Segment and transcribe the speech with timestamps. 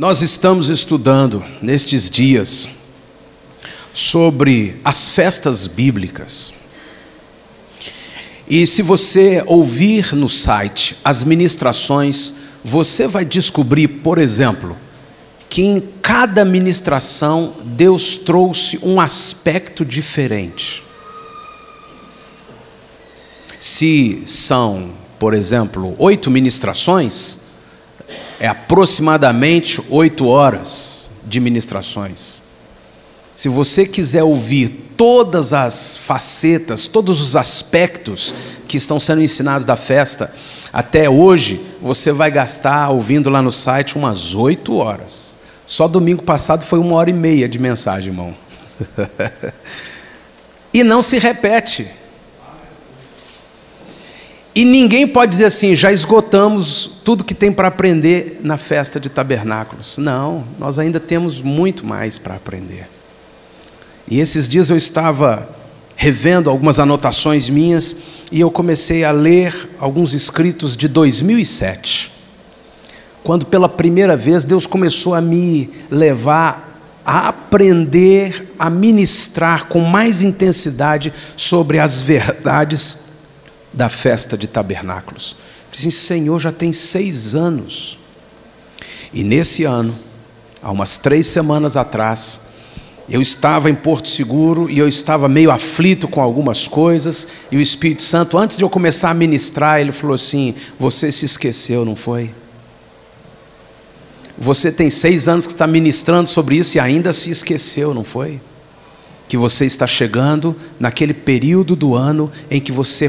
[0.00, 2.68] Nós estamos estudando nestes dias
[3.92, 6.54] sobre as festas bíblicas.
[8.46, 14.76] E se você ouvir no site as ministrações, você vai descobrir, por exemplo,
[15.50, 20.84] que em cada ministração Deus trouxe um aspecto diferente.
[23.58, 27.47] Se são, por exemplo, oito ministrações,
[28.40, 32.42] é aproximadamente oito horas de ministrações.
[33.34, 38.34] Se você quiser ouvir todas as facetas, todos os aspectos
[38.66, 40.32] que estão sendo ensinados da festa
[40.72, 45.38] até hoje, você vai gastar, ouvindo lá no site, umas oito horas.
[45.64, 48.34] Só domingo passado foi uma hora e meia de mensagem, irmão.
[50.74, 51.88] e não se repete.
[54.58, 59.08] E ninguém pode dizer assim, já esgotamos tudo que tem para aprender na festa de
[59.08, 59.98] tabernáculos.
[59.98, 62.88] Não, nós ainda temos muito mais para aprender.
[64.10, 65.48] E esses dias eu estava
[65.94, 67.98] revendo algumas anotações minhas
[68.32, 72.10] e eu comecei a ler alguns escritos de 2007.
[73.22, 80.20] Quando pela primeira vez Deus começou a me levar a aprender a ministrar com mais
[80.20, 83.07] intensidade sobre as verdades
[83.72, 85.36] da festa de tabernáculos.
[85.70, 87.98] Dizem, Senhor, já tem seis anos.
[89.12, 89.96] E nesse ano,
[90.62, 92.40] há umas três semanas atrás,
[93.08, 97.60] eu estava em Porto Seguro e eu estava meio aflito com algumas coisas, e o
[97.60, 101.96] Espírito Santo, antes de eu começar a ministrar, ele falou assim: Você se esqueceu, não
[101.96, 102.34] foi?
[104.36, 108.40] Você tem seis anos que está ministrando sobre isso e ainda se esqueceu, não foi?
[109.26, 113.08] Que você está chegando naquele período do ano em que você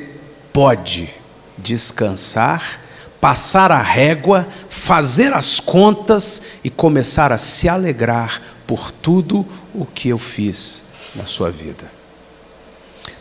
[0.53, 1.09] pode
[1.58, 2.80] descansar,
[3.19, 10.09] passar a régua, fazer as contas e começar a se alegrar por tudo o que
[10.09, 11.86] eu fiz na sua vida.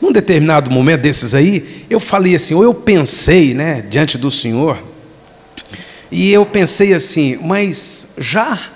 [0.01, 4.79] Num determinado momento desses aí, eu falei assim, ou eu pensei, né, diante do Senhor,
[6.11, 8.71] e eu pensei assim, mas já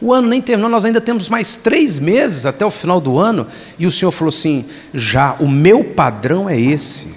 [0.00, 3.46] o ano nem terminou, nós ainda temos mais três meses até o final do ano.
[3.78, 7.14] E o Senhor falou assim: já, o meu padrão é esse.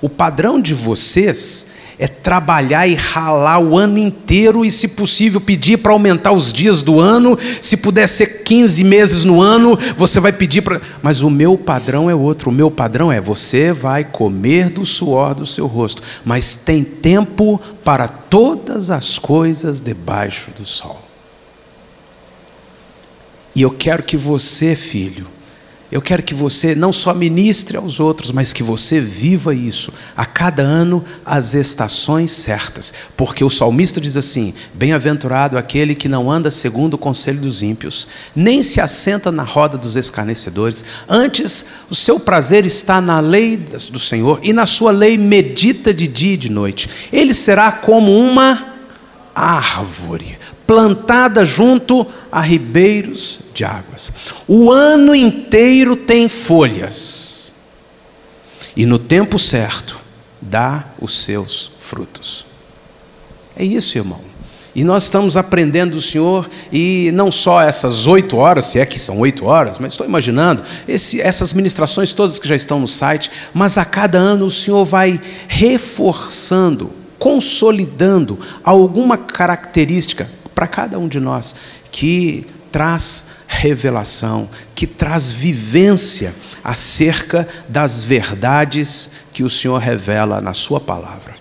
[0.00, 5.76] O padrão de vocês é trabalhar e ralar o ano inteiro e, se possível, pedir
[5.76, 7.38] para aumentar os dias do ano.
[7.60, 10.80] Se puder ser 15 meses no ano, você vai pedir para.
[11.02, 12.48] Mas o meu padrão é outro.
[12.48, 17.60] O meu padrão é: você vai comer do suor do seu rosto, mas tem tempo
[17.84, 21.01] para todas as coisas debaixo do sol.
[23.54, 25.26] E eu quero que você, filho,
[25.92, 30.24] eu quero que você não só ministre aos outros, mas que você viva isso a
[30.24, 36.50] cada ano as estações certas, porque o salmista diz assim: Bem-aventurado aquele que não anda
[36.50, 42.18] segundo o conselho dos ímpios, nem se assenta na roda dos escarnecedores, antes o seu
[42.18, 46.50] prazer está na lei do Senhor e na sua lei medita de dia e de
[46.50, 46.88] noite.
[47.12, 48.72] Ele será como uma
[49.34, 50.38] árvore
[50.72, 54.10] plantada junto a ribeiros de águas.
[54.48, 57.52] O ano inteiro tem folhas,
[58.74, 60.00] e no tempo certo
[60.40, 62.46] dá os seus frutos.
[63.54, 64.22] É isso, irmão.
[64.74, 68.98] E nós estamos aprendendo do Senhor, e não só essas oito horas, se é que
[68.98, 73.30] são oito horas, mas estou imaginando, esse, essas ministrações todas que já estão no site,
[73.52, 81.20] mas a cada ano o Senhor vai reforçando, consolidando alguma característica para cada um de
[81.20, 81.54] nós,
[81.90, 90.80] que traz revelação, que traz vivência acerca das verdades que o Senhor revela na Sua
[90.80, 91.34] palavra.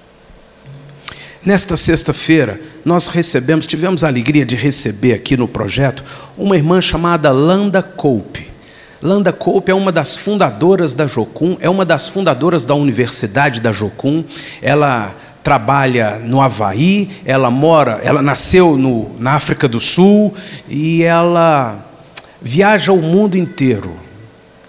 [1.43, 6.03] Nesta sexta-feira, nós recebemos, tivemos a alegria de receber aqui no projeto,
[6.37, 8.51] uma irmã chamada Landa Coupe.
[9.01, 13.71] Landa Coupe é uma das fundadoras da Jocum, é uma das fundadoras da Universidade da
[13.71, 14.23] Jocum.
[14.61, 20.33] Ela trabalha no Havaí, ela mora, ela nasceu no, na África do Sul
[20.69, 21.77] e ela
[22.41, 23.95] viaja o mundo inteiro.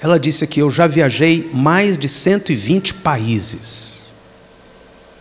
[0.00, 4.01] Ela disse que eu já viajei mais de 120 países.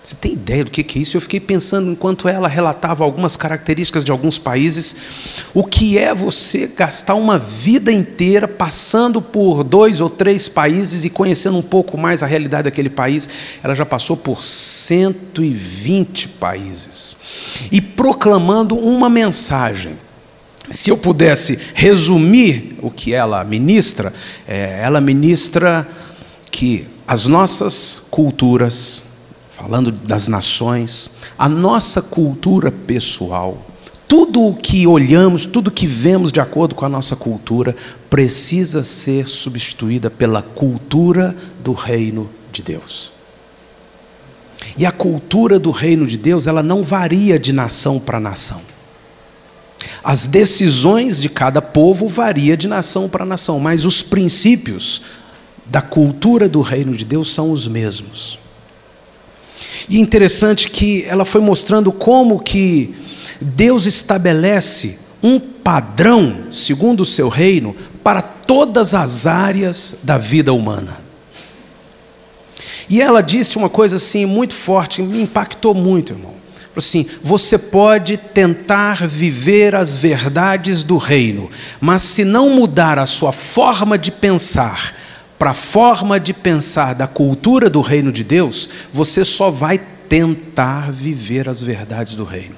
[0.03, 1.15] Você tem ideia do que é isso?
[1.15, 4.95] Eu fiquei pensando enquanto ela relatava algumas características de alguns países,
[5.53, 11.09] o que é você gastar uma vida inteira passando por dois ou três países e
[11.09, 13.30] conhecendo um pouco mais a realidade daquele país.
[13.63, 17.15] Ela já passou por 120 países
[17.71, 19.95] e proclamando uma mensagem.
[20.71, 24.12] Se eu pudesse resumir o que ela ministra,
[24.47, 25.88] é, ela ministra
[26.50, 29.10] que as nossas culturas,
[29.61, 33.63] falando das nações, a nossa cultura pessoal,
[34.07, 37.75] tudo o que olhamos, tudo o que vemos de acordo com a nossa cultura,
[38.09, 43.11] precisa ser substituída pela cultura do reino de Deus.
[44.75, 48.61] E a cultura do reino de Deus, ela não varia de nação para nação.
[50.03, 55.03] As decisões de cada povo variam de nação para nação, mas os princípios
[55.67, 58.39] da cultura do reino de Deus são os mesmos.
[59.89, 62.94] E interessante que ela foi mostrando como que
[63.39, 71.00] Deus estabelece um padrão, segundo o seu reino, para todas as áreas da vida humana.
[72.89, 76.33] E ela disse uma coisa assim muito forte, me impactou muito, irmão.
[76.75, 81.50] Assim, você pode tentar viver as verdades do reino,
[81.81, 84.95] mas se não mudar a sua forma de pensar
[85.41, 90.91] para a forma de pensar da cultura do reino de Deus, você só vai tentar
[90.91, 92.55] viver as verdades do reino.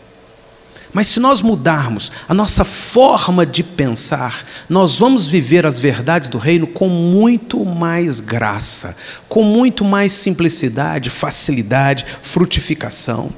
[0.92, 6.38] Mas se nós mudarmos a nossa forma de pensar, nós vamos viver as verdades do
[6.38, 8.98] reino com muito mais graça,
[9.30, 13.32] com muito mais simplicidade, facilidade, frutificação.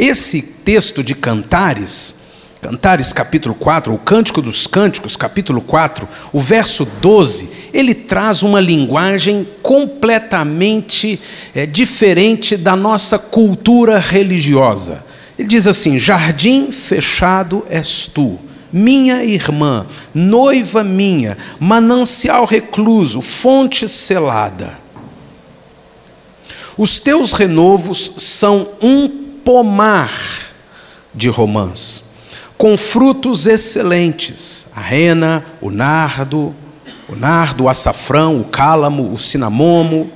[0.00, 2.19] Esse texto de Cantares,
[2.60, 8.60] Cantares capítulo 4, o Cântico dos Cânticos, capítulo 4, o verso 12, ele traz uma
[8.60, 11.18] linguagem completamente
[11.54, 15.02] é, diferente da nossa cultura religiosa.
[15.38, 18.38] Ele diz assim: Jardim fechado és tu,
[18.70, 24.78] minha irmã, noiva minha, manancial recluso, fonte selada.
[26.76, 29.08] Os teus renovos são um
[29.42, 30.12] pomar
[31.14, 32.09] de romãs,
[32.60, 36.54] com frutos excelentes: a rena, o nardo,
[37.08, 40.12] o nardo, o açafrão, o cálamo, o cinamomo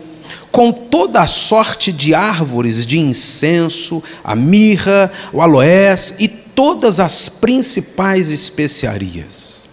[0.52, 7.28] com toda a sorte de árvores de incenso, a mirra, o aloés e todas as
[7.28, 9.68] principais especiarias.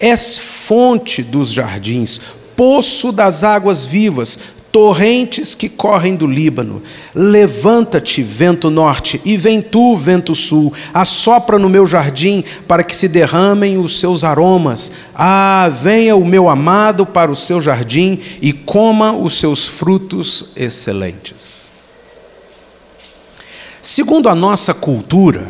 [0.00, 2.20] És fonte dos jardins,
[2.56, 4.38] poço das águas vivas,
[4.76, 6.82] torrentes que correm do Líbano.
[7.14, 13.08] Levanta-te, vento norte, e vem tu, vento sul, assopra no meu jardim para que se
[13.08, 14.92] derramem os seus aromas.
[15.14, 21.68] Ah, venha o meu amado para o seu jardim e coma os seus frutos excelentes.
[23.80, 25.48] Segundo a nossa cultura,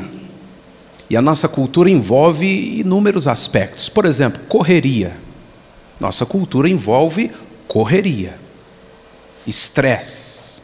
[1.10, 2.46] e a nossa cultura envolve
[2.78, 5.16] inúmeros aspectos, por exemplo, correria.
[5.98, 7.32] Nossa cultura envolve
[7.66, 8.45] correria
[9.46, 10.60] estresse.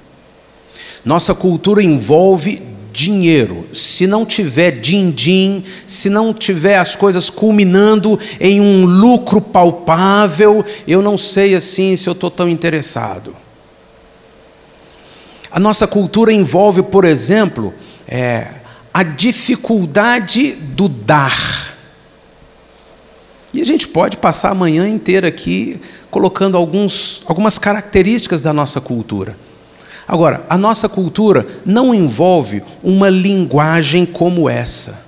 [1.04, 2.62] Nossa cultura envolve
[2.92, 3.66] dinheiro.
[3.72, 11.00] Se não tiver din-din, se não tiver as coisas culminando em um lucro palpável, eu
[11.00, 13.34] não sei assim se eu estou tão interessado.
[15.50, 17.74] A nossa cultura envolve, por exemplo,
[18.06, 18.46] é,
[18.92, 21.71] a dificuldade do dar.
[23.52, 28.80] E a gente pode passar a manhã inteira aqui colocando alguns, algumas características da nossa
[28.80, 29.36] cultura.
[30.06, 35.02] Agora, a nossa cultura não envolve uma linguagem como essa.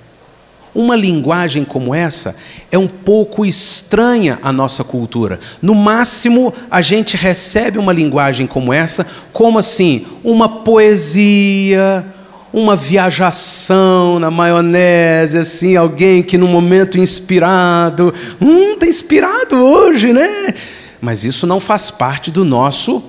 [0.73, 2.35] Uma linguagem como essa
[2.71, 5.39] é um pouco estranha à nossa cultura.
[5.61, 12.05] No máximo, a gente recebe uma linguagem como essa, como assim, uma poesia,
[12.55, 20.53] uma viajação na maionese, assim, alguém que num momento inspirado, hum, está inspirado hoje, né?
[21.01, 23.03] mas isso não faz parte do nosso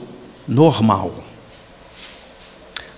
[0.46, 1.24] normal.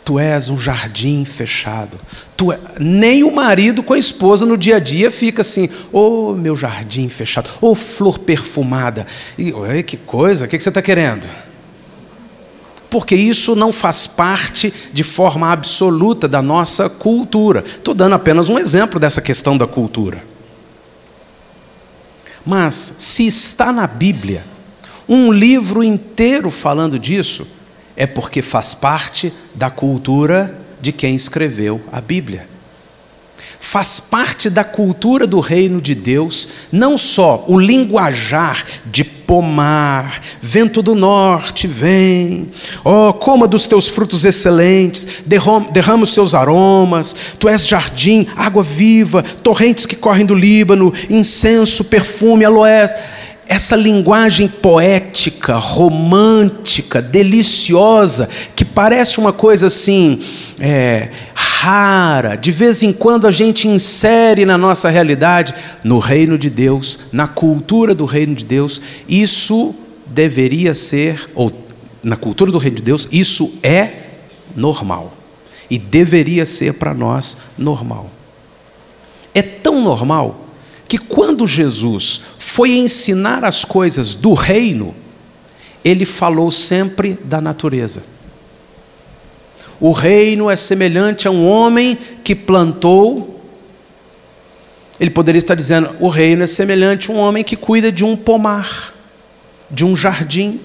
[0.05, 2.01] Tu és um jardim fechado.
[2.35, 2.59] Tu é...
[2.81, 6.57] Nem o marido com a esposa no dia a dia fica assim, ô oh, meu
[6.57, 9.07] jardim fechado, ô oh, flor perfumada.
[9.37, 9.53] E,
[9.83, 11.29] que coisa, o que você está querendo?
[12.91, 17.65] Porque isso não faz parte de forma absoluta da nossa cultura.
[17.67, 20.23] Estou dando apenas um exemplo dessa questão da cultura.
[22.45, 24.43] Mas, se está na Bíblia,
[25.09, 27.47] um livro inteiro falando disso,
[27.95, 32.49] é porque faz parte da cultura de quem escreveu a Bíblia.
[33.61, 40.81] Faz parte da cultura do reino de Deus, não só o linguajar de pomar, vento
[40.81, 42.49] do norte vem,
[42.83, 48.63] ó, oh, coma dos teus frutos excelentes, derrama os seus aromas, tu és jardim, água
[48.63, 52.95] viva, torrentes que correm do Líbano, incenso, perfume, aloés
[53.49, 60.21] essa linguagem poética, romântica, deliciosa, que parece uma coisa assim,
[60.61, 66.51] é, rara, de vez em quando a gente insere na nossa realidade, no reino de
[66.51, 69.75] Deus, na cultura do reino de Deus, isso
[70.07, 71.51] deveria ser, ou
[72.03, 73.93] na cultura do reino de Deus, isso é
[74.55, 75.15] normal.
[75.71, 78.11] E deveria ser para nós normal.
[79.35, 80.48] É tão normal
[80.89, 84.95] que quando Jesus foi ensinar as coisas do reino,
[85.85, 88.03] ele falou sempre da natureza.
[89.79, 93.41] O reino é semelhante a um homem que plantou.
[94.99, 98.17] Ele poderia estar dizendo: o reino é semelhante a um homem que cuida de um
[98.17, 98.93] pomar,
[99.71, 100.59] de um jardim,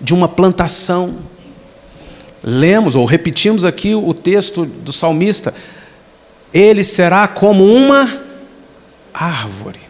[0.00, 1.18] de uma plantação.
[2.44, 5.54] Lemos ou repetimos aqui o texto do salmista:
[6.52, 8.21] ele será como uma
[9.12, 9.80] árvore.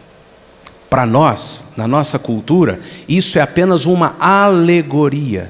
[0.89, 5.49] Para nós, na nossa cultura, isso é apenas uma alegoria.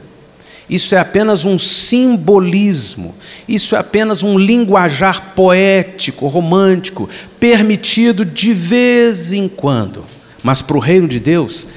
[0.70, 3.13] Isso é apenas um simbolismo,
[3.48, 10.06] isso é apenas um linguajar poético, romântico, permitido de vez em quando.
[10.42, 11.68] Mas para o reino de Deus,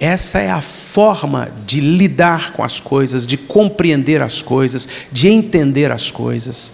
[0.00, 5.92] essa é a forma de lidar com as coisas, de compreender as coisas, de entender
[5.92, 6.72] as coisas.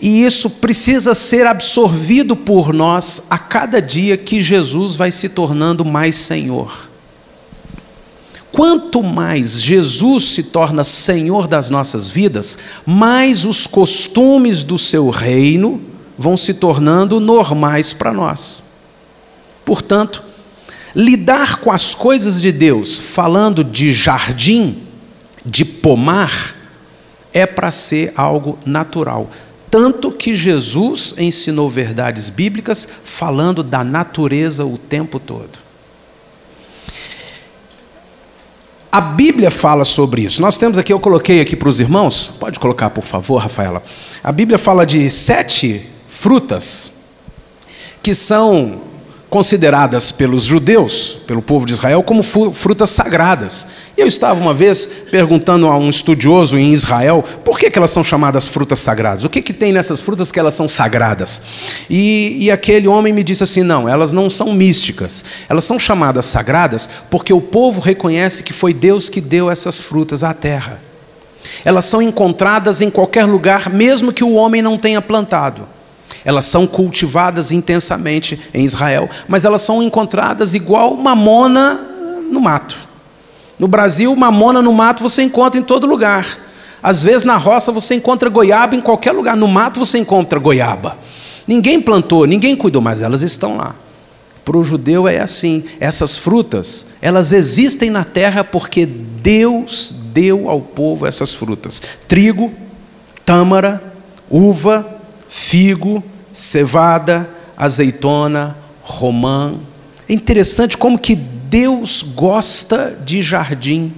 [0.00, 5.84] E isso precisa ser absorvido por nós a cada dia que Jesus vai se tornando
[5.84, 6.86] mais Senhor.
[8.52, 15.80] Quanto mais Jesus se torna Senhor das nossas vidas, mais os costumes do seu reino
[16.18, 18.64] vão se tornando normais para nós.
[19.64, 20.22] Portanto,
[20.94, 24.78] lidar com as coisas de Deus, falando de jardim,
[25.44, 26.54] de pomar,
[27.34, 29.30] é para ser algo natural.
[29.76, 35.58] Tanto que Jesus ensinou verdades bíblicas falando da natureza o tempo todo.
[38.90, 40.40] A Bíblia fala sobre isso.
[40.40, 43.82] Nós temos aqui, eu coloquei aqui para os irmãos, pode colocar por favor, Rafaela.
[44.24, 46.92] A Bíblia fala de sete frutas
[48.02, 48.80] que são
[49.28, 53.66] consideradas pelos judeus, pelo povo de Israel, como frutas sagradas.
[53.96, 58.04] Eu estava uma vez perguntando a um estudioso em Israel por que, que elas são
[58.04, 61.42] chamadas frutas sagradas, o que, que tem nessas frutas que elas são sagradas.
[61.90, 66.26] E, e aquele homem me disse assim: não, elas não são místicas, elas são chamadas
[66.26, 70.80] sagradas porque o povo reconhece que foi Deus que deu essas frutas à terra.
[71.64, 75.75] Elas são encontradas em qualquer lugar, mesmo que o homem não tenha plantado.
[76.24, 81.80] Elas são cultivadas intensamente em Israel, mas elas são encontradas igual mamona
[82.30, 82.76] no mato.
[83.58, 86.38] No Brasil, mamona no mato você encontra em todo lugar.
[86.82, 90.96] Às vezes na roça você encontra goiaba em qualquer lugar, no mato você encontra goiaba.
[91.46, 93.74] Ninguém plantou, ninguém cuidou, mas elas estão lá.
[94.44, 100.60] Para o judeu é assim: essas frutas, elas existem na terra porque Deus deu ao
[100.60, 102.52] povo essas frutas: trigo,
[103.24, 103.82] tâmara,
[104.30, 104.86] uva,
[105.28, 106.02] figo,
[106.32, 109.54] cevada, azeitona, romã.
[110.08, 113.92] É interessante como que Deus gosta de jardim,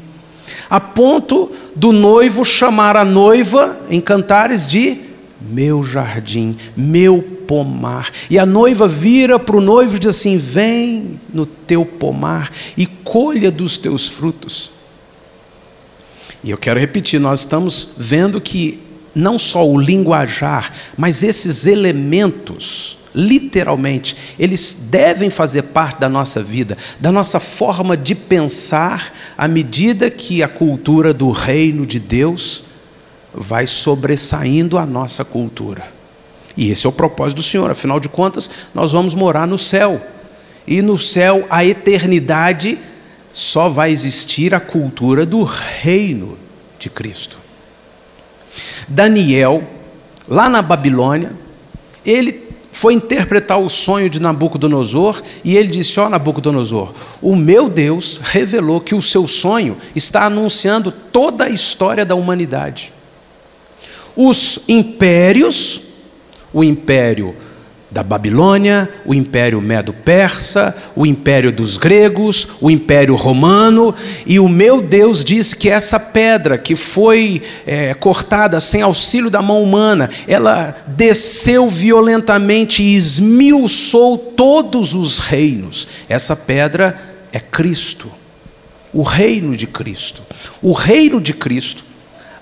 [0.68, 5.08] a ponto do noivo chamar a noiva em cantares de
[5.40, 8.10] meu jardim, meu pomar.
[8.28, 12.86] E a noiva vira para o noivo e diz assim: Vem no teu pomar e
[12.86, 14.72] colha dos teus frutos.
[16.42, 18.78] E eu quero repetir: nós estamos vendo que
[19.14, 26.76] não só o linguajar, mas esses elementos, literalmente, eles devem fazer parte da nossa vida,
[27.00, 32.64] da nossa forma de pensar, à medida que a cultura do reino de Deus
[33.34, 35.84] vai sobressaindo a nossa cultura.
[36.56, 40.04] E esse é o propósito do Senhor, afinal de contas, nós vamos morar no céu.
[40.66, 42.78] E no céu, a eternidade,
[43.32, 46.36] só vai existir a cultura do reino
[46.78, 47.38] de Cristo.
[48.86, 49.62] Daniel,
[50.28, 51.32] lá na Babilônia,
[52.04, 57.68] ele foi interpretar o sonho de Nabucodonosor e ele disse: Ó oh, Nabucodonosor, o meu
[57.68, 62.92] Deus revelou que o seu sonho está anunciando toda a história da humanidade.
[64.14, 65.80] Os impérios,
[66.52, 67.34] o império
[67.90, 73.94] da Babilônia, o Império Medo-Persa, o Império dos Gregos, o Império Romano,
[74.26, 79.40] e o meu Deus diz que essa pedra que foi é, cortada sem auxílio da
[79.40, 85.88] mão humana, ela desceu violentamente e esmiuçou todos os reinos.
[86.08, 86.98] Essa pedra
[87.32, 88.10] é Cristo,
[88.92, 90.22] o reino de Cristo.
[90.60, 91.87] O reino de Cristo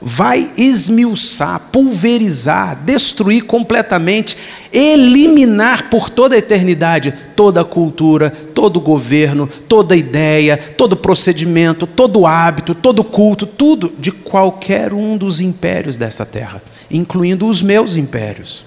[0.01, 4.37] vai esmiuçar, pulverizar, destruir completamente,
[4.73, 10.97] eliminar por toda a eternidade toda a cultura, todo o governo, toda a ideia, todo
[10.97, 17.63] procedimento, todo hábito, todo culto, tudo de qualquer um dos impérios dessa terra, incluindo os
[17.63, 18.65] meus impérios.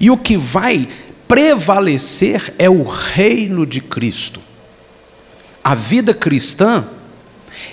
[0.00, 0.88] E o que vai
[1.28, 4.40] prevalecer é o reino de Cristo.
[5.62, 6.86] A vida cristã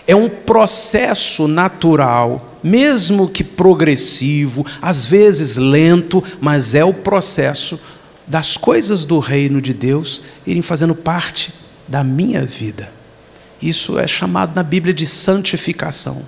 [0.07, 7.79] é um processo natural mesmo que progressivo, às vezes lento, mas é o processo
[8.25, 11.53] das coisas do reino de Deus irem fazendo parte
[11.87, 12.89] da minha vida.
[13.61, 16.23] Isso é chamado na Bíblia de santificação.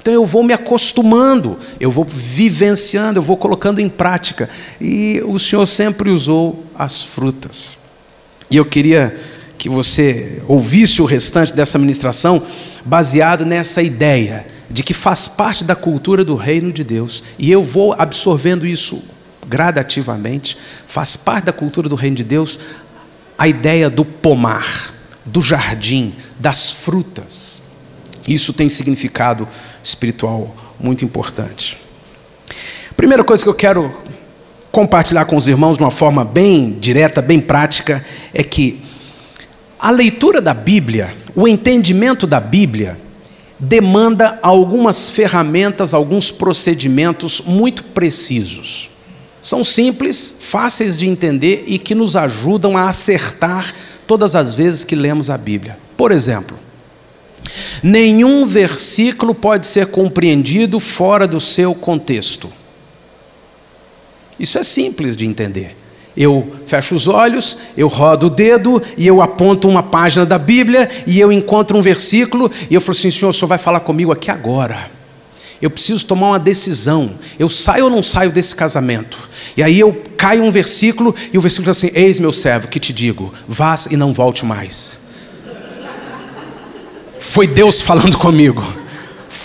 [0.00, 4.48] Então eu vou me acostumando, eu vou vivenciando, eu vou colocando em prática.
[4.80, 7.78] E o Senhor sempre usou as frutas.
[8.50, 9.14] E eu queria
[9.60, 12.42] que você ouvisse o restante dessa ministração
[12.82, 17.22] baseado nessa ideia de que faz parte da cultura do reino de Deus.
[17.38, 19.02] E eu vou absorvendo isso
[19.46, 20.56] gradativamente.
[20.86, 22.58] Faz parte da cultura do reino de Deus
[23.36, 24.94] a ideia do pomar,
[25.26, 27.62] do jardim, das frutas.
[28.26, 29.46] Isso tem significado
[29.84, 31.76] espiritual muito importante.
[32.96, 33.94] Primeira coisa que eu quero
[34.72, 38.02] compartilhar com os irmãos de uma forma bem direta, bem prática,
[38.32, 38.88] é que
[39.80, 42.98] a leitura da Bíblia, o entendimento da Bíblia,
[43.58, 48.90] demanda algumas ferramentas, alguns procedimentos muito precisos.
[49.40, 53.74] São simples, fáceis de entender e que nos ajudam a acertar
[54.06, 55.78] todas as vezes que lemos a Bíblia.
[55.96, 56.58] Por exemplo,
[57.82, 62.52] nenhum versículo pode ser compreendido fora do seu contexto.
[64.38, 65.79] Isso é simples de entender.
[66.22, 70.86] Eu fecho os olhos, eu rodo o dedo e eu aponto uma página da Bíblia
[71.06, 74.12] e eu encontro um versículo e eu falo assim: Senhor, o Senhor vai falar comigo
[74.12, 74.90] aqui agora.
[75.62, 77.12] Eu preciso tomar uma decisão.
[77.38, 79.30] Eu saio ou não saio desse casamento?
[79.56, 82.78] E aí eu caio um versículo e o versículo diz assim: Eis meu servo que
[82.78, 85.00] te digo, vás e não volte mais.
[87.18, 88.62] Foi Deus falando comigo.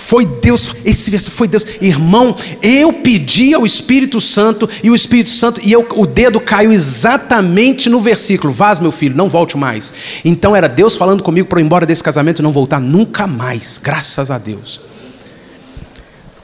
[0.05, 1.65] Foi Deus, esse versículo foi Deus.
[1.81, 6.71] Irmão, eu pedi ao Espírito Santo e o Espírito Santo, e eu, o dedo caiu
[6.71, 9.91] exatamente no versículo: Vaz, meu filho, não volte mais.
[10.24, 13.79] Então era Deus falando comigo para ir embora desse casamento e não voltar nunca mais,
[13.81, 14.79] graças a Deus.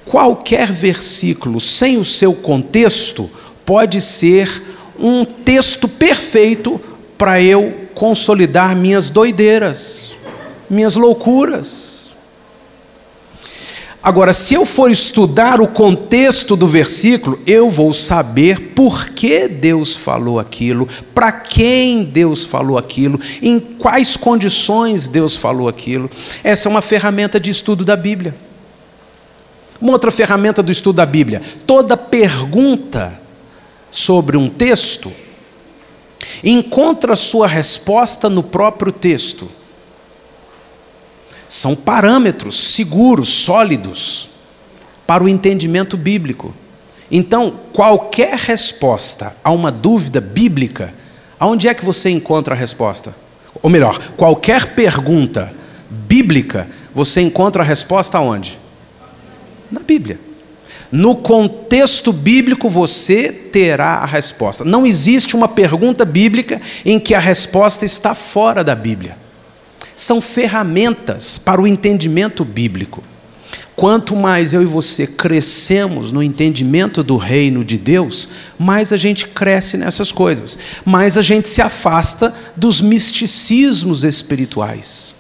[0.06, 3.30] Qualquer versículo sem o seu contexto
[3.64, 4.50] pode ser
[5.00, 6.82] um texto perfeito
[7.16, 10.16] para eu consolidar minhas doideiras,
[10.68, 12.11] minhas loucuras.
[14.04, 19.96] Agora, se eu for estudar o contexto do versículo, eu vou saber por que Deus
[19.96, 26.10] falou aquilo, para quem Deus falou aquilo, em quais condições Deus falou aquilo.
[26.44, 28.36] Essa é uma ferramenta de estudo da Bíblia.
[29.80, 33.20] Uma outra ferramenta do estudo da Bíblia: toda pergunta
[33.92, 35.12] sobre um texto
[36.44, 39.48] encontra sua resposta no próprio texto.
[41.52, 44.30] São parâmetros seguros, sólidos,
[45.06, 46.54] para o entendimento bíblico.
[47.12, 50.94] Então, qualquer resposta a uma dúvida bíblica,
[51.38, 53.14] aonde é que você encontra a resposta?
[53.62, 55.54] Ou melhor, qualquer pergunta
[55.90, 58.58] bíblica, você encontra a resposta aonde?
[59.70, 60.22] Na Bíblia.
[60.90, 64.64] No contexto bíblico você terá a resposta.
[64.64, 69.20] Não existe uma pergunta bíblica em que a resposta está fora da Bíblia
[70.02, 73.04] são ferramentas para o entendimento bíblico.
[73.76, 79.28] Quanto mais eu e você crescemos no entendimento do reino de Deus, mais a gente
[79.28, 85.14] cresce nessas coisas, mais a gente se afasta dos misticismos espirituais.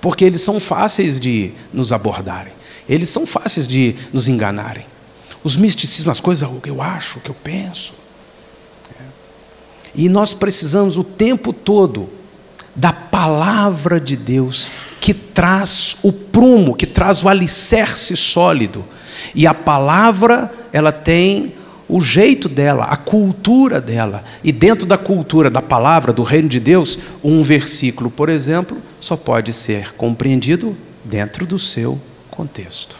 [0.00, 2.52] Porque eles são fáceis de nos abordarem,
[2.88, 4.86] eles são fáceis de nos enganarem.
[5.44, 7.94] Os misticismos, as coisas, que eu acho, que eu penso.
[9.94, 12.17] E nós precisamos o tempo todo
[12.78, 18.84] da palavra de Deus que traz o prumo, que traz o alicerce sólido.
[19.34, 21.54] E a palavra, ela tem
[21.88, 24.22] o jeito dela, a cultura dela.
[24.44, 29.16] E dentro da cultura da palavra do reino de Deus, um versículo, por exemplo, só
[29.16, 31.98] pode ser compreendido dentro do seu
[32.30, 32.96] contexto.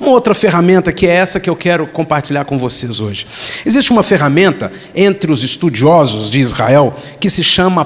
[0.00, 3.26] Uma outra ferramenta que é essa que eu quero compartilhar com vocês hoje.
[3.64, 7.84] Existe uma ferramenta entre os estudiosos de Israel que se chama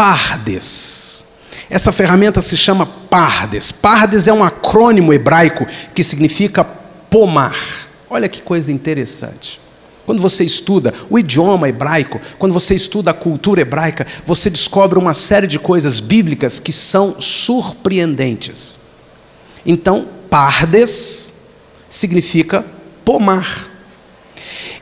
[0.00, 1.24] Pardes.
[1.68, 3.70] Essa ferramenta se chama Pardes.
[3.70, 7.54] Pardes é um acrônimo hebraico que significa pomar.
[8.08, 9.60] Olha que coisa interessante.
[10.06, 15.12] Quando você estuda o idioma hebraico, quando você estuda a cultura hebraica, você descobre uma
[15.12, 18.78] série de coisas bíblicas que são surpreendentes.
[19.66, 21.34] Então, pardes
[21.90, 22.64] significa
[23.04, 23.69] pomar.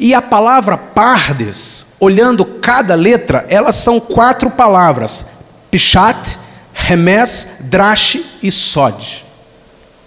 [0.01, 5.27] E a palavra pardes, olhando cada letra, elas são quatro palavras:
[5.71, 6.39] Pichat,
[6.73, 9.25] Remes, Drash e Sod.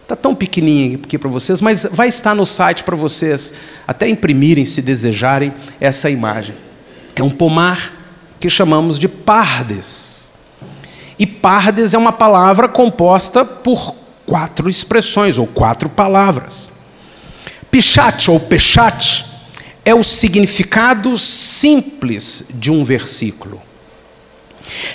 [0.04, 3.54] Está tão pequenininho aqui para vocês, mas vai estar no site para vocês
[3.88, 6.56] até imprimirem, se desejarem, essa imagem.
[7.16, 7.94] É um pomar
[8.40, 10.34] que chamamos de pardes.
[11.20, 16.72] E pardes é uma palavra composta por quatro expressões ou quatro palavras.
[17.70, 19.31] Pichat ou pechat
[19.84, 23.62] é o significado simples de um versículo.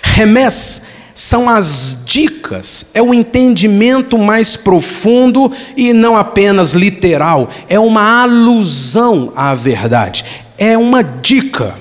[0.03, 8.23] Remés são as dicas, é o entendimento mais profundo e não apenas literal, é uma
[8.23, 10.25] alusão à verdade,
[10.59, 11.75] é uma dica.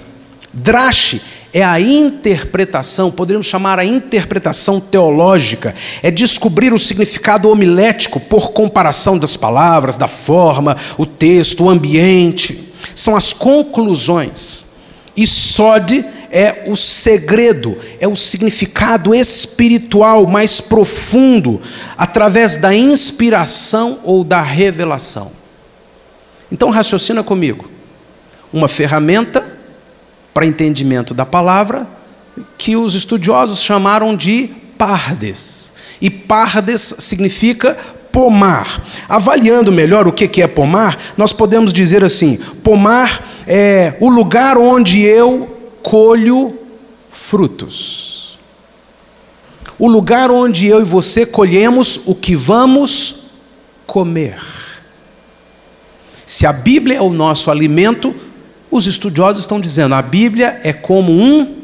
[0.54, 1.22] Drache
[1.56, 9.18] é a interpretação, poderíamos chamar a interpretação teológica, é descobrir o significado homilético por comparação
[9.18, 12.74] das palavras, da forma, o texto, o ambiente.
[12.96, 14.66] São as conclusões.
[15.16, 21.62] E sode é o segredo, é o significado espiritual mais profundo,
[21.98, 25.32] através da inspiração ou da revelação.
[26.52, 27.70] Então, raciocina comigo.
[28.52, 29.46] Uma ferramenta
[30.34, 31.88] para entendimento da palavra
[32.58, 35.74] que os estudiosos chamaram de pardes.
[36.02, 37.78] E pardes significa
[38.16, 38.82] pomar.
[39.10, 45.02] Avaliando melhor o que é pomar, nós podemos dizer assim: pomar é o lugar onde
[45.02, 46.58] eu colho
[47.12, 48.40] frutos.
[49.78, 53.16] O lugar onde eu e você colhemos o que vamos
[53.86, 54.40] comer.
[56.26, 58.16] Se a Bíblia é o nosso alimento,
[58.72, 61.58] os estudiosos estão dizendo, a Bíblia é como um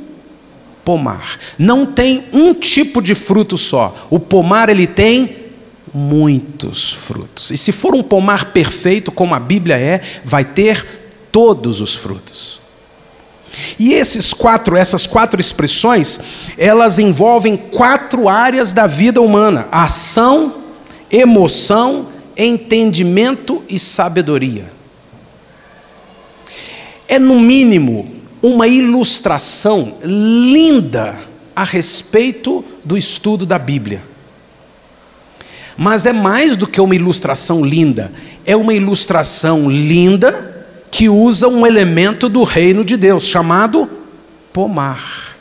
[0.83, 1.39] pomar.
[1.57, 3.95] Não tem um tipo de fruto só.
[4.09, 5.41] O pomar ele tem
[5.93, 7.51] muitos frutos.
[7.51, 10.85] E se for um pomar perfeito como a Bíblia é, vai ter
[11.31, 12.61] todos os frutos.
[13.77, 16.19] E esses quatro, essas quatro expressões,
[16.57, 20.55] elas envolvem quatro áreas da vida humana: ação,
[21.11, 24.71] emoção, entendimento e sabedoria.
[27.07, 28.09] É no mínimo
[28.41, 31.19] uma ilustração linda
[31.53, 34.10] a respeito do estudo da Bíblia.
[35.81, 38.11] Mas é mais do que uma ilustração linda,
[38.45, 43.89] é uma ilustração linda que usa um elemento do reino de Deus, chamado
[44.53, 45.31] pomar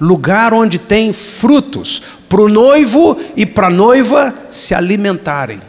[0.00, 5.62] lugar onde tem frutos, para o noivo e para a noiva se alimentarem.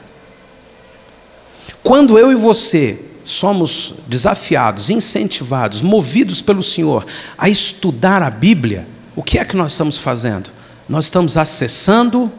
[1.83, 7.05] Quando eu e você somos desafiados, incentivados, movidos pelo Senhor
[7.37, 10.49] a estudar a Bíblia, o que é que nós estamos fazendo?
[10.89, 12.31] Nós estamos acessando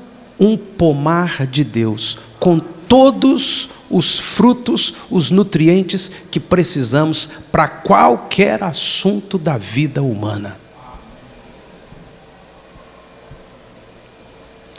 [0.43, 9.39] um pomar de Deus com todos os frutos, os nutrientes que precisamos para qualquer assunto
[9.39, 10.59] da vida humana.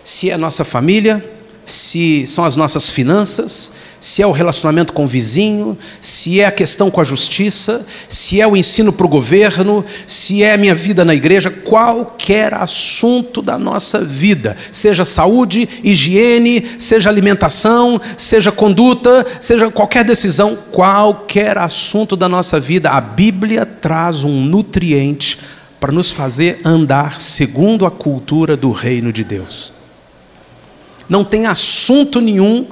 [0.03, 1.23] Se é nossa família,
[1.65, 3.71] se são as nossas finanças,
[4.01, 8.41] se é o relacionamento com o vizinho, se é a questão com a justiça, se
[8.41, 13.41] é o ensino para o governo, se é a minha vida na igreja, qualquer assunto
[13.41, 22.17] da nossa vida, seja saúde, higiene, seja alimentação, seja conduta, seja qualquer decisão, qualquer assunto
[22.17, 25.39] da nossa vida, a Bíblia traz um nutriente
[25.79, 29.82] para nos fazer andar segundo a cultura do reino de Deus.
[31.09, 32.67] Não tem assunto nenhum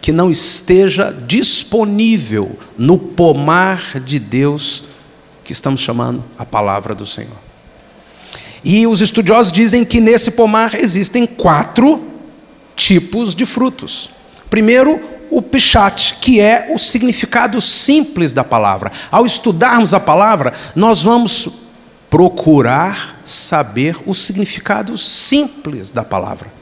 [0.00, 4.84] que não esteja disponível no pomar de Deus
[5.44, 7.36] que estamos chamando a palavra do Senhor.
[8.64, 12.02] E os estudiosos dizem que nesse pomar existem quatro
[12.74, 14.10] tipos de frutos.
[14.50, 18.90] Primeiro, o pichat, que é o significado simples da palavra.
[19.10, 21.48] Ao estudarmos a palavra, nós vamos
[22.08, 26.57] procurar saber o significado simples da palavra.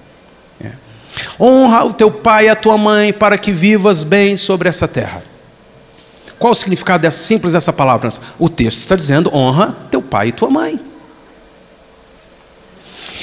[1.41, 5.23] Honra o teu pai e a tua mãe para que vivas bem sobre essa terra.
[6.39, 8.11] Qual o significado dessa, simples dessa palavra?
[8.39, 10.81] O texto está dizendo: honra teu pai e tua mãe.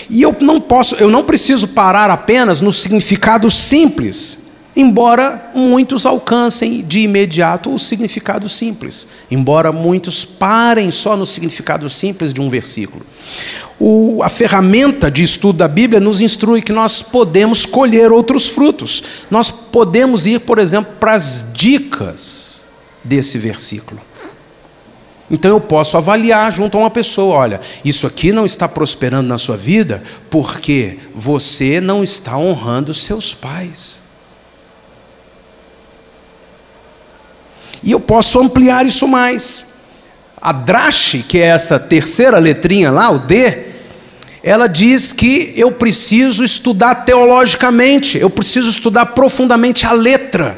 [0.09, 4.42] E eu não posso, eu não preciso parar apenas no significado simples,
[4.75, 12.33] embora muitos alcancem de imediato o significado simples, embora muitos parem só no significado simples
[12.33, 13.05] de um versículo
[13.79, 19.03] o, a ferramenta de estudo da Bíblia nos instrui que nós podemos colher outros frutos.
[19.29, 22.65] Nós podemos ir, por exemplo, para as dicas
[23.03, 23.99] desse versículo.
[25.29, 29.37] Então eu posso avaliar junto a uma pessoa: olha, isso aqui não está prosperando na
[29.37, 34.01] sua vida porque você não está honrando seus pais.
[37.83, 39.65] E eu posso ampliar isso mais.
[40.41, 43.73] A drache, que é essa terceira letrinha lá, o D,
[44.41, 50.57] ela diz que eu preciso estudar teologicamente, eu preciso estudar profundamente a letra.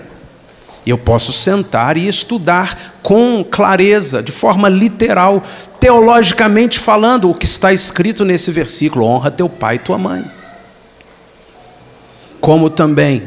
[0.86, 5.44] Eu posso sentar e estudar com clareza, de forma literal,
[5.80, 10.26] teologicamente falando, o que está escrito nesse versículo: honra teu pai e tua mãe.
[12.40, 13.24] Como também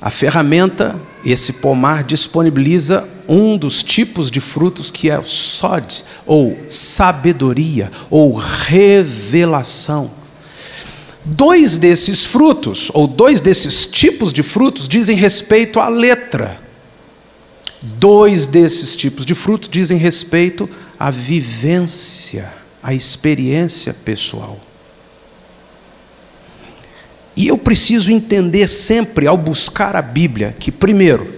[0.00, 6.58] a ferramenta, esse pomar disponibiliza um dos tipos de frutos que é o sod, ou
[6.68, 10.10] sabedoria, ou revelação.
[11.24, 16.58] Dois desses frutos, ou dois desses tipos de frutos, dizem respeito à letra.
[17.82, 22.52] Dois desses tipos de frutos dizem respeito à vivência,
[22.82, 24.58] à experiência pessoal.
[27.38, 31.32] E eu preciso entender sempre, ao buscar a Bíblia, que, primeiro,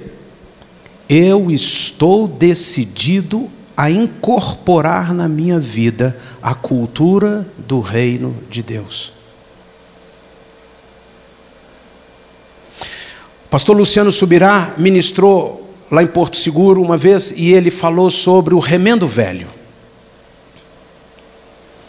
[1.10, 9.12] eu estou decidido a incorporar na minha vida a cultura do reino de Deus.
[13.50, 18.58] pastor Luciano Subirá ministrou lá em Porto Seguro uma vez e ele falou sobre o
[18.58, 19.48] remendo velho.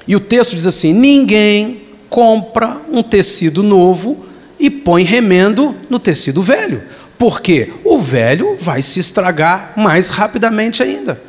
[0.06, 1.81] E o texto diz assim: ninguém
[2.12, 4.26] compra um tecido novo
[4.60, 6.84] e põe remendo no tecido velho,
[7.17, 11.19] porque o velho vai se estragar mais rapidamente ainda.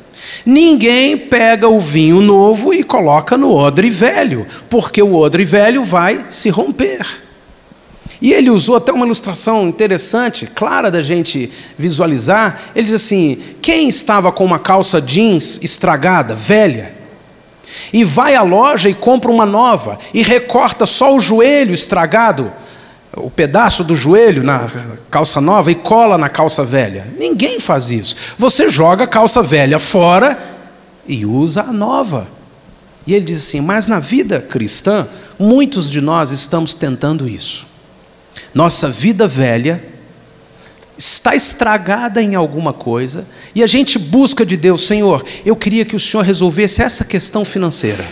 [0.44, 6.26] Ninguém pega o vinho novo e coloca no odre velho, porque o odre velho vai
[6.28, 7.06] se romper.
[8.20, 12.60] E ele usou até uma ilustração interessante, clara da gente visualizar.
[12.74, 17.01] Ele diz assim: quem estava com uma calça jeans estragada, velha,
[17.92, 22.50] e vai à loja e compra uma nova, e recorta só o joelho estragado,
[23.14, 24.66] o pedaço do joelho na
[25.10, 27.06] calça nova e cola na calça velha.
[27.18, 28.16] Ninguém faz isso.
[28.38, 30.38] Você joga a calça velha fora
[31.06, 32.26] e usa a nova.
[33.06, 35.06] E ele diz assim: mas na vida cristã,
[35.38, 37.66] muitos de nós estamos tentando isso.
[38.54, 39.91] Nossa vida velha
[41.02, 45.96] está estragada em alguma coisa e a gente busca de Deus, Senhor, eu queria que
[45.96, 48.04] o Senhor resolvesse essa questão financeira.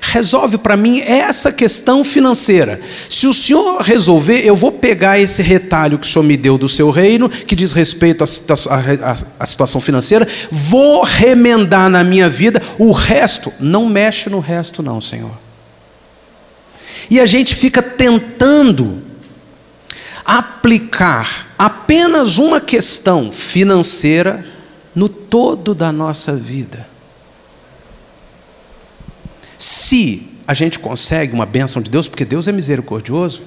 [0.00, 2.80] Resolve para mim essa questão financeira.
[3.10, 6.68] Se o Senhor resolver, eu vou pegar esse retalho que o Senhor me deu do
[6.68, 13.52] seu reino, que diz respeito à situação financeira, vou remendar na minha vida, o resto,
[13.60, 15.38] não mexe no resto, não, Senhor.
[17.10, 19.09] E a gente fica tentando
[20.24, 24.44] aplicar apenas uma questão financeira
[24.94, 26.86] no todo da nossa vida.
[29.58, 33.42] Se a gente consegue uma bênção de Deus, porque Deus é misericordioso,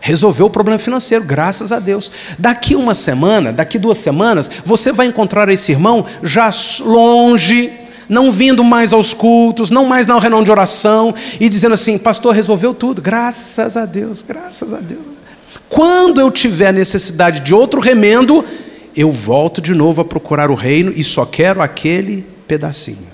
[0.00, 2.10] resolveu o problema financeiro, graças a Deus.
[2.38, 7.70] Daqui uma semana, daqui duas semanas, você vai encontrar esse irmão já longe,
[8.08, 12.34] não vindo mais aos cultos, não mais na reunião de oração, e dizendo assim: Pastor,
[12.34, 15.19] resolveu tudo, graças a Deus, graças a Deus.
[15.70, 18.44] Quando eu tiver necessidade de outro remendo,
[18.94, 23.08] eu volto de novo a procurar o reino e só quero aquele pedacinho.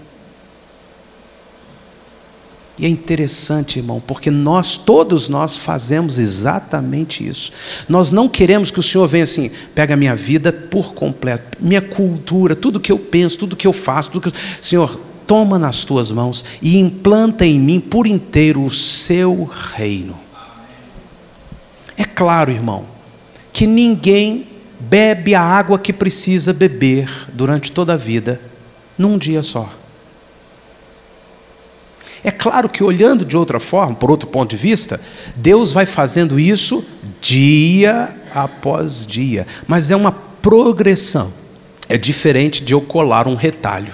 [2.78, 7.52] E é interessante, irmão, porque nós, todos nós, fazemos exatamente isso.
[7.88, 11.80] Nós não queremos que o Senhor venha assim, pega a minha vida por completo, minha
[11.80, 14.42] cultura, tudo que eu penso, tudo que eu faço, tudo que eu...
[14.60, 20.25] Senhor, toma nas tuas mãos e implanta em mim por inteiro o seu reino.
[21.96, 22.84] É claro, irmão,
[23.52, 24.46] que ninguém
[24.78, 28.40] bebe a água que precisa beber durante toda a vida
[28.98, 29.70] num dia só.
[32.22, 35.00] É claro que olhando de outra forma, por outro ponto de vista,
[35.36, 36.84] Deus vai fazendo isso
[37.20, 41.32] dia após dia, mas é uma progressão.
[41.88, 43.92] É diferente de eu colar um retalho.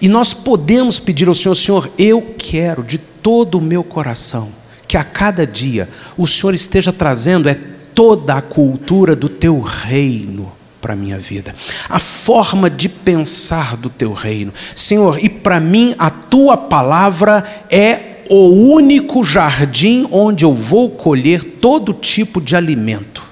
[0.00, 4.52] E nós podemos pedir ao Senhor, Senhor, eu quero de todo o meu coração
[4.86, 7.58] que a cada dia o Senhor esteja trazendo é
[7.94, 11.54] toda a cultura do teu reino para a minha vida,
[11.88, 14.52] a forma de pensar do teu reino.
[14.74, 21.42] Senhor, e para mim a tua palavra é o único jardim onde eu vou colher
[21.42, 23.22] todo tipo de alimento.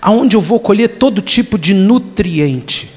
[0.00, 2.90] Aonde eu vou colher todo tipo de nutriente.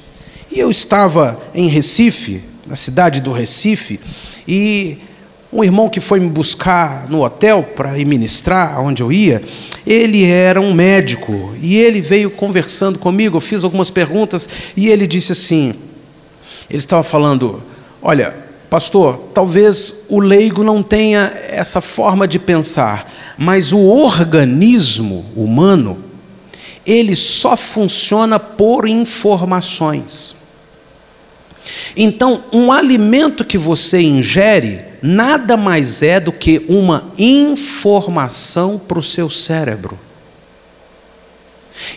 [0.51, 3.99] E eu estava em Recife, na cidade do Recife,
[4.47, 4.97] e
[5.51, 9.41] um irmão que foi me buscar no hotel para ir ministrar onde eu ia,
[9.85, 13.37] ele era um médico e ele veio conversando comigo.
[13.37, 15.73] Eu fiz algumas perguntas e ele disse assim:
[16.69, 17.63] ele estava falando,
[17.99, 18.35] olha,
[18.69, 26.03] pastor, talvez o leigo não tenha essa forma de pensar, mas o organismo humano
[26.85, 30.35] ele só funciona por informações.
[31.95, 39.03] Então, um alimento que você ingere nada mais é do que uma informação para o
[39.03, 39.97] seu cérebro.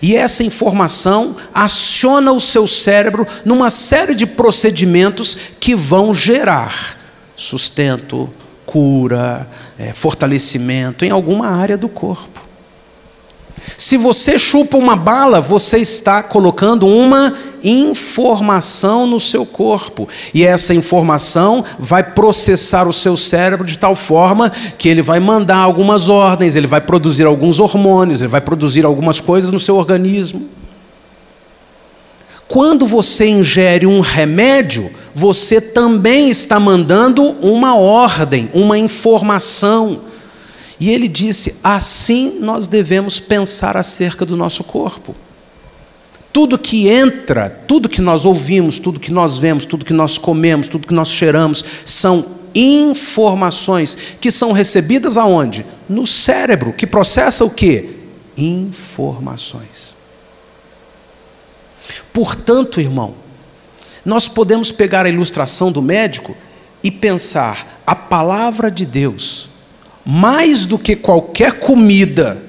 [0.01, 6.99] E essa informação aciona o seu cérebro numa série de procedimentos que vão gerar
[7.35, 8.33] sustento,
[8.65, 12.42] cura, é, fortalecimento em alguma área do corpo.
[13.77, 20.09] Se você chupa uma bala, você está colocando uma informação no seu corpo.
[20.35, 25.59] E essa informação vai processar o seu cérebro de tal forma que ele vai mandar
[25.59, 30.49] algumas ordens, ele vai produzir alguns hormônios, ele vai produzir algumas coisas no seu organismo.
[32.49, 40.01] Quando você ingere um remédio, você também está mandando uma ordem, uma informação.
[40.83, 45.15] E ele disse: assim nós devemos pensar acerca do nosso corpo.
[46.33, 50.67] Tudo que entra, tudo que nós ouvimos, tudo que nós vemos, tudo que nós comemos,
[50.67, 55.65] tudo que nós cheiramos, são informações que são recebidas aonde?
[55.89, 57.99] No cérebro, que processa o que?
[58.37, 59.95] Informações.
[62.13, 63.15] Portanto, irmão,
[64.05, 66.37] nós podemos pegar a ilustração do médico
[66.83, 69.52] e pensar a palavra de Deus,
[70.05, 72.41] mais do que qualquer comida,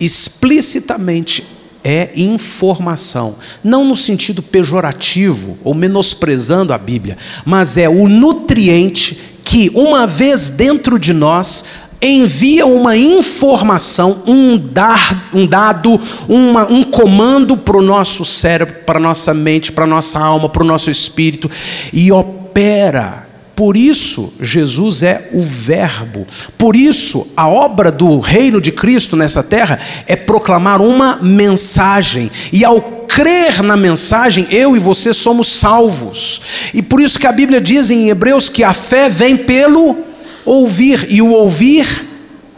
[0.00, 1.44] explicitamente
[1.84, 3.36] é informação.
[3.62, 10.50] Não no sentido pejorativo ou menosprezando a Bíblia, mas é o nutriente que, uma vez
[10.50, 11.64] dentro de nós,
[12.00, 18.98] envia uma informação, um, dar, um dado, uma, um comando para o nosso cérebro, para
[18.98, 21.50] a nossa mente, para a nossa alma, para o nosso espírito
[21.92, 23.27] e opera.
[23.58, 26.24] Por isso, Jesus é o Verbo.
[26.56, 32.30] Por isso, a obra do reino de Cristo nessa terra é proclamar uma mensagem.
[32.52, 36.40] E ao crer na mensagem, eu e você somos salvos.
[36.72, 39.96] E por isso que a Bíblia diz em Hebreus que a fé vem pelo
[40.44, 42.07] ouvir, e o ouvir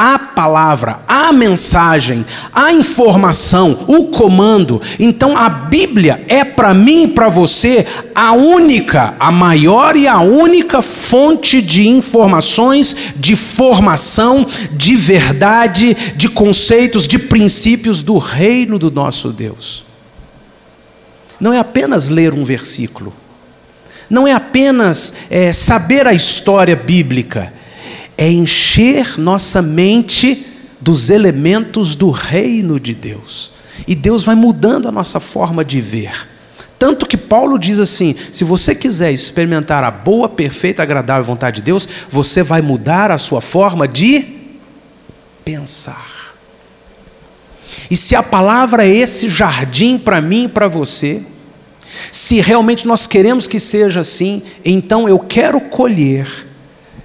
[0.03, 4.81] a palavra, a mensagem, a informação, o comando.
[4.99, 10.19] Então a Bíblia é para mim e para você a única, a maior e a
[10.19, 18.91] única fonte de informações, de formação, de verdade, de conceitos, de princípios do reino do
[18.91, 19.85] nosso Deus.
[21.39, 23.13] Não é apenas ler um versículo,
[24.09, 27.60] não é apenas é, saber a história bíblica
[28.21, 30.47] é encher nossa mente
[30.79, 33.51] dos elementos do reino de Deus.
[33.89, 36.29] E Deus vai mudando a nossa forma de ver.
[36.79, 41.63] Tanto que Paulo diz assim: se você quiser experimentar a boa, perfeita, agradável vontade de
[41.63, 44.23] Deus, você vai mudar a sua forma de
[45.43, 46.35] pensar.
[47.91, 51.23] E se a palavra é esse jardim para mim e para você,
[52.13, 56.50] se realmente nós queremos que seja assim, então eu quero colher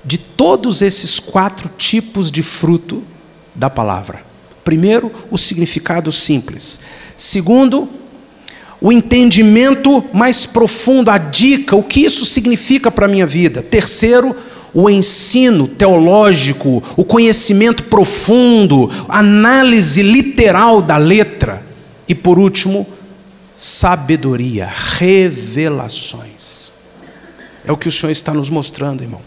[0.06, 3.04] de todos esses quatro tipos de fruto
[3.54, 4.24] da palavra.
[4.64, 6.80] Primeiro, o significado simples.
[7.18, 7.90] Segundo,
[8.80, 13.64] o entendimento mais profundo, a dica, o que isso significa para a minha vida.
[13.64, 14.36] Terceiro,
[14.74, 21.64] o ensino teológico, o conhecimento profundo, análise literal da letra.
[22.08, 22.86] E por último,
[23.56, 26.74] sabedoria, revelações.
[27.64, 29.22] É o que o Senhor está nos mostrando, irmão.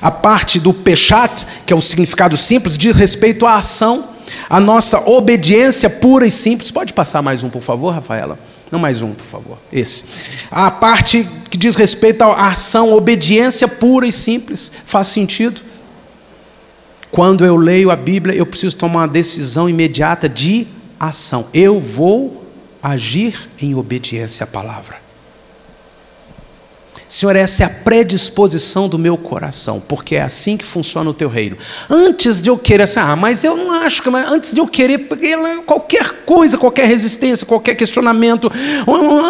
[0.00, 4.08] A parte do pechat, que é o significado simples, diz respeito à ação,
[4.48, 6.70] a nossa obediência pura e simples.
[6.70, 8.38] Pode passar mais um, por favor, Rafaela?
[8.70, 9.58] Não mais um, por favor.
[9.72, 10.04] Esse.
[10.50, 14.70] A parte que diz respeito à ação, obediência pura e simples.
[14.84, 15.62] Faz sentido?
[17.10, 20.66] Quando eu leio a Bíblia, eu preciso tomar uma decisão imediata de
[21.00, 21.46] ação.
[21.54, 22.44] Eu vou
[22.82, 25.07] agir em obediência à palavra.
[27.08, 31.28] Senhor, essa é a predisposição do meu coração, porque é assim que funciona o teu
[31.28, 31.56] reino.
[31.88, 35.08] Antes de eu querer assim, ah, mas eu não acho que, antes de eu querer
[35.64, 38.52] qualquer coisa, qualquer resistência, qualquer questionamento,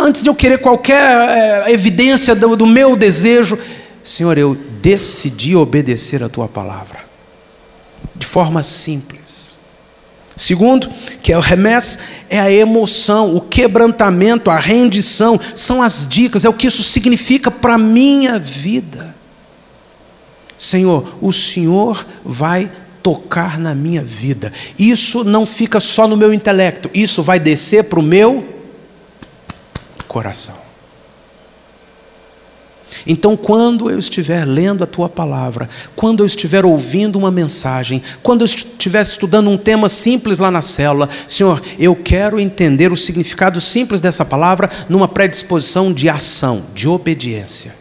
[0.02, 3.56] antes de eu querer qualquer é, evidência do, do meu desejo,
[4.02, 6.98] Senhor, eu decidi obedecer a tua palavra,
[8.16, 9.56] de forma simples.
[10.36, 10.88] Segundo,
[11.20, 11.98] que é o remess,
[12.30, 17.50] é a emoção, o quebrantamento, a rendição, são as dicas, é o que isso significa
[17.50, 19.14] para a minha vida.
[20.56, 22.70] Senhor, o Senhor vai
[23.02, 24.52] tocar na minha vida.
[24.78, 28.44] Isso não fica só no meu intelecto, isso vai descer para o meu
[30.06, 30.67] coração.
[33.10, 38.42] Então, quando eu estiver lendo a tua palavra, quando eu estiver ouvindo uma mensagem, quando
[38.42, 43.62] eu estiver estudando um tema simples lá na célula, Senhor, eu quero entender o significado
[43.62, 47.74] simples dessa palavra numa predisposição de ação, de obediência.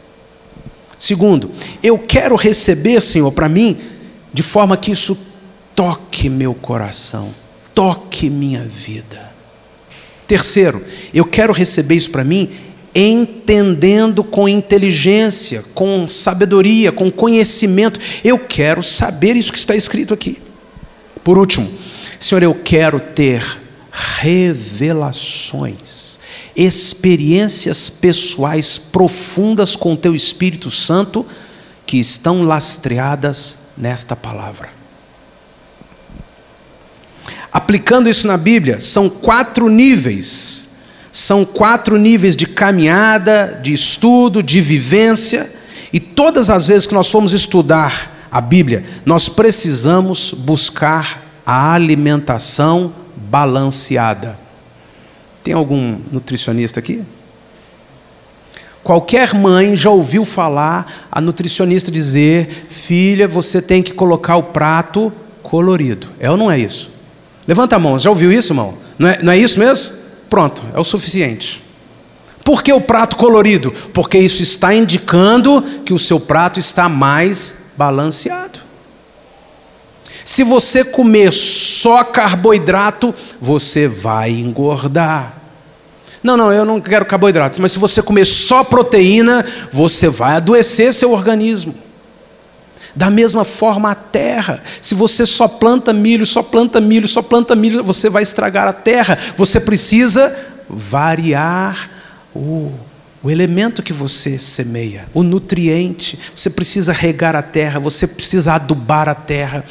[0.97, 1.51] Segundo,
[1.84, 3.78] eu quero receber, Senhor, para mim,
[4.34, 5.17] de forma que isso
[5.75, 7.36] toque meu coração,
[7.75, 9.28] toque minha vida.
[10.25, 10.82] Terceiro,
[11.13, 12.49] eu quero receber isso para mim
[13.00, 18.00] entendendo com inteligência, com sabedoria, com conhecimento.
[18.24, 20.39] Eu quero saber isso que está escrito aqui.
[21.24, 21.70] Por último,
[22.20, 23.43] Senhor, eu quero ter
[23.91, 26.20] revelações,
[26.56, 31.24] experiências pessoais profundas com Teu Espírito Santo
[31.86, 34.70] que estão lastreadas nesta palavra.
[37.52, 40.66] Aplicando isso na Bíblia, são quatro níveis.
[41.18, 45.51] São quatro níveis de caminhada, de estudo, de vivência,
[45.91, 52.93] e todas as vezes que nós formos estudar a Bíblia, nós precisamos buscar a alimentação
[53.15, 54.38] balanceada.
[55.43, 57.01] Tem algum nutricionista aqui?
[58.84, 65.11] Qualquer mãe já ouviu falar a nutricionista dizer: filha, você tem que colocar o prato
[65.41, 66.09] colorido.
[66.20, 66.91] É ou não é isso?
[67.47, 68.76] Levanta a mão, já ouviu isso, irmão?
[68.99, 69.97] Não é, não é isso mesmo?
[70.30, 71.63] Pronto, é o suficiente.
[72.43, 73.71] Por que o prato colorido?
[73.93, 78.59] Porque isso está indicando que o seu prato está mais balanceado.
[80.23, 85.38] Se você comer só carboidrato, você vai engordar.
[86.23, 90.93] Não, não, eu não quero carboidratos, mas se você comer só proteína, você vai adoecer
[90.93, 91.73] seu organismo.
[92.98, 94.64] Da mesma forma a terra.
[94.82, 98.74] Se você só planta milho, só planta milho, só planta milho, você vai estragar a
[98.74, 99.20] terra.
[99.38, 100.36] Você precisa
[100.68, 101.91] variar
[102.36, 102.72] o,
[103.22, 106.18] o elemento que você semeia, o nutriente.
[106.36, 109.64] Você precisa regar a terra, você precisa adubar a terra.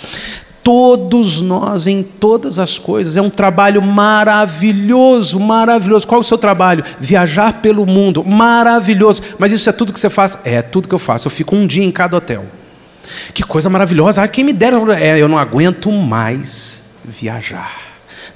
[0.62, 6.07] Todos nós, em todas as coisas, é um trabalho maravilhoso, maravilhoso.
[6.07, 6.85] Qual é o seu trabalho?
[7.01, 9.20] Viajar pelo mundo, maravilhoso.
[9.37, 10.39] Mas isso é tudo que você faz?
[10.45, 11.27] É tudo que eu faço.
[11.27, 12.45] Eu fico um dia em cada hotel.
[13.32, 14.22] Que coisa maravilhosa.
[14.22, 14.76] Ah, quem me dera.
[14.98, 17.86] É, eu não aguento mais viajar.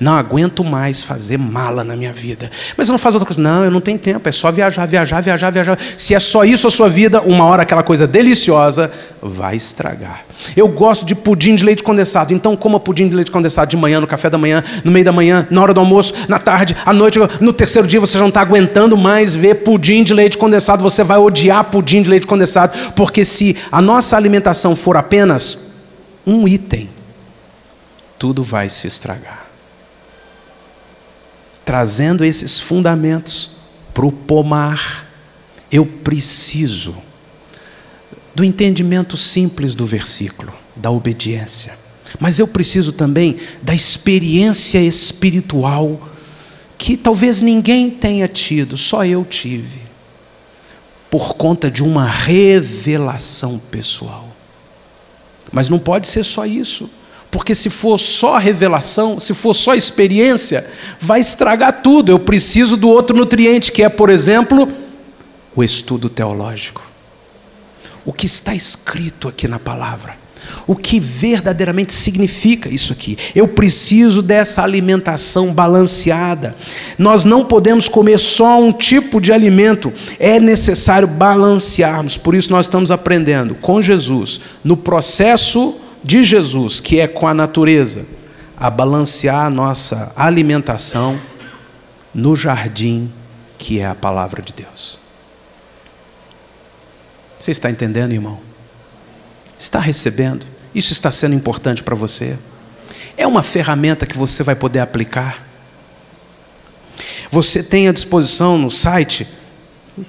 [0.00, 2.50] Não aguento mais fazer mala na minha vida.
[2.74, 3.42] Mas eu não faço outra coisa.
[3.42, 4.26] Não, eu não tenho tempo.
[4.26, 5.78] É só viajar, viajar, viajar, viajar.
[5.94, 8.90] Se é só isso a sua vida, uma hora aquela coisa deliciosa
[9.20, 10.24] vai estragar.
[10.56, 12.32] Eu gosto de pudim de leite condensado.
[12.32, 15.12] Então coma pudim de leite condensado de manhã, no café da manhã, no meio da
[15.12, 17.18] manhã, na hora do almoço, na tarde, à noite.
[17.38, 20.82] No terceiro dia você já não está aguentando mais ver pudim de leite condensado.
[20.82, 22.72] Você vai odiar pudim de leite condensado.
[22.96, 25.72] Porque se a nossa alimentação for apenas
[26.26, 26.88] um item,
[28.18, 29.39] tudo vai se estragar
[31.70, 33.52] trazendo esses fundamentos
[33.94, 35.08] para o pomar,
[35.70, 36.96] eu preciso
[38.34, 41.78] do entendimento simples do versículo, da obediência.
[42.18, 46.10] Mas eu preciso também da experiência espiritual
[46.76, 49.82] que talvez ninguém tenha tido, só eu tive,
[51.08, 54.28] por conta de uma revelação pessoal.
[55.52, 56.90] Mas não pode ser só isso.
[57.30, 60.66] Porque se for só revelação, se for só experiência,
[61.00, 62.10] vai estragar tudo.
[62.10, 64.68] Eu preciso do outro nutriente, que é, por exemplo,
[65.54, 66.82] o estudo teológico.
[68.04, 70.18] O que está escrito aqui na palavra.
[70.66, 73.16] O que verdadeiramente significa isso aqui?
[73.34, 76.56] Eu preciso dessa alimentação balanceada.
[76.98, 82.16] Nós não podemos comer só um tipo de alimento, é necessário balancearmos.
[82.16, 87.34] Por isso, nós estamos aprendendo com Jesus, no processo de Jesus, que é com a
[87.34, 88.06] natureza,
[88.56, 91.20] a balancear a nossa alimentação
[92.14, 93.10] no jardim
[93.60, 94.98] que é a palavra de Deus.
[97.38, 98.40] Você está entendendo, irmão?
[99.58, 100.46] Está recebendo?
[100.74, 102.38] Isso está sendo importante para você?
[103.18, 105.46] É uma ferramenta que você vai poder aplicar?
[107.30, 109.28] Você tem à disposição no site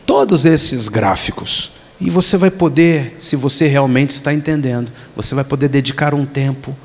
[0.05, 1.71] todos esses gráficos.
[2.01, 6.75] E você vai poder, se você realmente está entendendo, você vai poder dedicar um tempo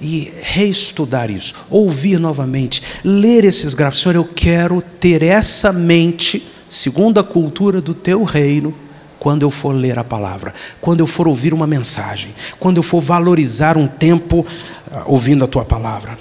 [0.00, 4.02] e reestudar isso, ouvir novamente, ler esses gráficos.
[4.02, 8.74] Senhor, eu quero ter essa mente, segundo a cultura do teu reino,
[9.20, 13.00] quando eu for ler a palavra, quando eu for ouvir uma mensagem, quando eu for
[13.00, 14.44] valorizar um tempo
[14.90, 16.18] ah, ouvindo a tua palavra.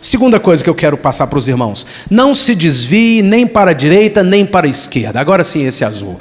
[0.00, 3.74] Segunda coisa que eu quero passar para os irmãos: não se desvie nem para a
[3.74, 5.20] direita nem para a esquerda.
[5.20, 6.18] Agora sim, esse azul.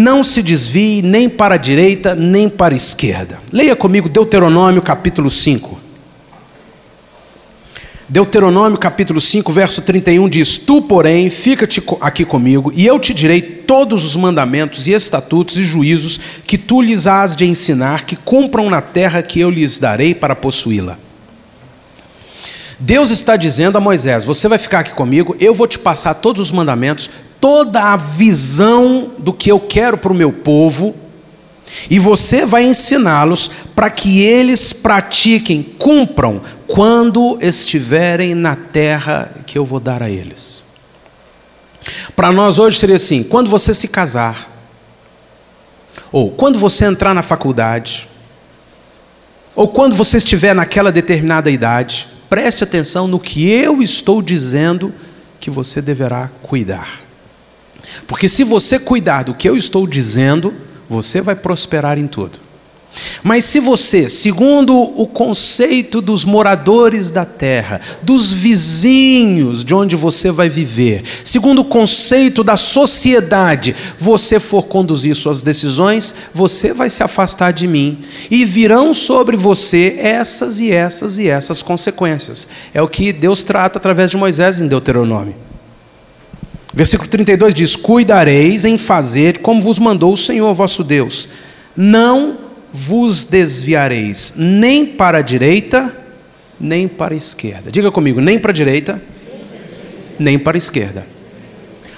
[0.00, 3.38] Não se desvie nem para a direita, nem para a esquerda.
[3.52, 5.78] Leia comigo Deuteronômio capítulo 5.
[8.08, 13.42] Deuteronômio capítulo 5, verso 31 diz: Tu, porém, fica-te aqui comigo, e eu te direi
[13.42, 18.70] todos os mandamentos e estatutos e juízos que tu lhes has de ensinar, que cumpram
[18.70, 20.98] na terra que eu lhes darei para possuí-la.
[22.78, 26.46] Deus está dizendo a Moisés: Você vai ficar aqui comigo, eu vou te passar todos
[26.46, 27.10] os mandamentos,
[27.40, 30.94] toda a visão do que eu quero para o meu povo,
[31.88, 39.64] e você vai ensiná-los para que eles pratiquem, cumpram, quando estiverem na terra que eu
[39.64, 40.64] vou dar a eles.
[42.14, 44.50] Para nós hoje seria assim: quando você se casar,
[46.12, 48.08] ou quando você entrar na faculdade,
[49.54, 54.94] ou quando você estiver naquela determinada idade, Preste atenção no que eu estou dizendo
[55.40, 57.00] que você deverá cuidar.
[58.06, 60.54] Porque se você cuidar do que eu estou dizendo,
[60.88, 62.50] você vai prosperar em tudo.
[63.22, 70.30] Mas se você, segundo o conceito dos moradores da terra, dos vizinhos de onde você
[70.30, 77.02] vai viver, segundo o conceito da sociedade, você for conduzir suas decisões, você vai se
[77.02, 77.98] afastar de mim
[78.30, 82.48] e virão sobre você essas e essas e essas consequências.
[82.74, 85.49] É o que Deus trata através de Moisés em Deuteronômio.
[86.72, 91.28] Versículo 32 diz: Cuidareis em fazer como vos mandou o Senhor vosso Deus.
[91.76, 92.38] Não
[92.72, 95.96] vos desviareis nem para a direita,
[96.58, 97.70] nem para a esquerda.
[97.70, 99.02] Diga comigo, nem para a direita,
[100.18, 101.06] nem para a esquerda.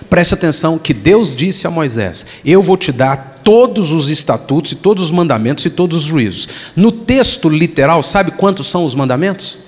[0.08, 4.76] Preste atenção que Deus disse a Moisés: Eu vou te dar todos os estatutos e
[4.76, 6.48] todos os mandamentos e todos os juízos.
[6.76, 9.58] No texto literal, sabe quantos são os mandamentos?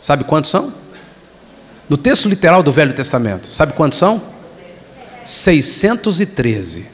[0.00, 0.83] Sabe quantos são?
[1.94, 4.20] No texto literal do Velho Testamento, sabe quantos são?
[5.24, 6.86] 613.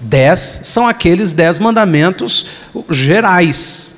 [0.00, 2.44] Dez são aqueles dez mandamentos
[2.90, 3.94] gerais.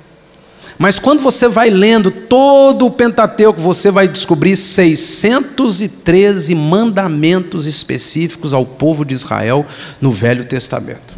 [0.76, 8.66] Mas quando você vai lendo todo o Pentateuco, você vai descobrir 613 mandamentos específicos ao
[8.66, 9.64] povo de Israel
[9.98, 11.16] no Velho Testamento.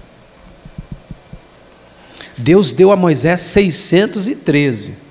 [2.39, 5.03] Deus deu a Moisés 613.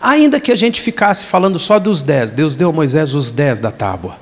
[0.00, 3.60] Ainda que a gente ficasse falando só dos dez, Deus deu a Moisés os dez
[3.60, 4.16] da tábua.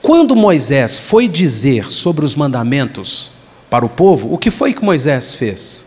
[0.00, 3.30] Quando Moisés foi dizer sobre os mandamentos
[3.68, 5.86] para o povo, o que foi que Moisés fez?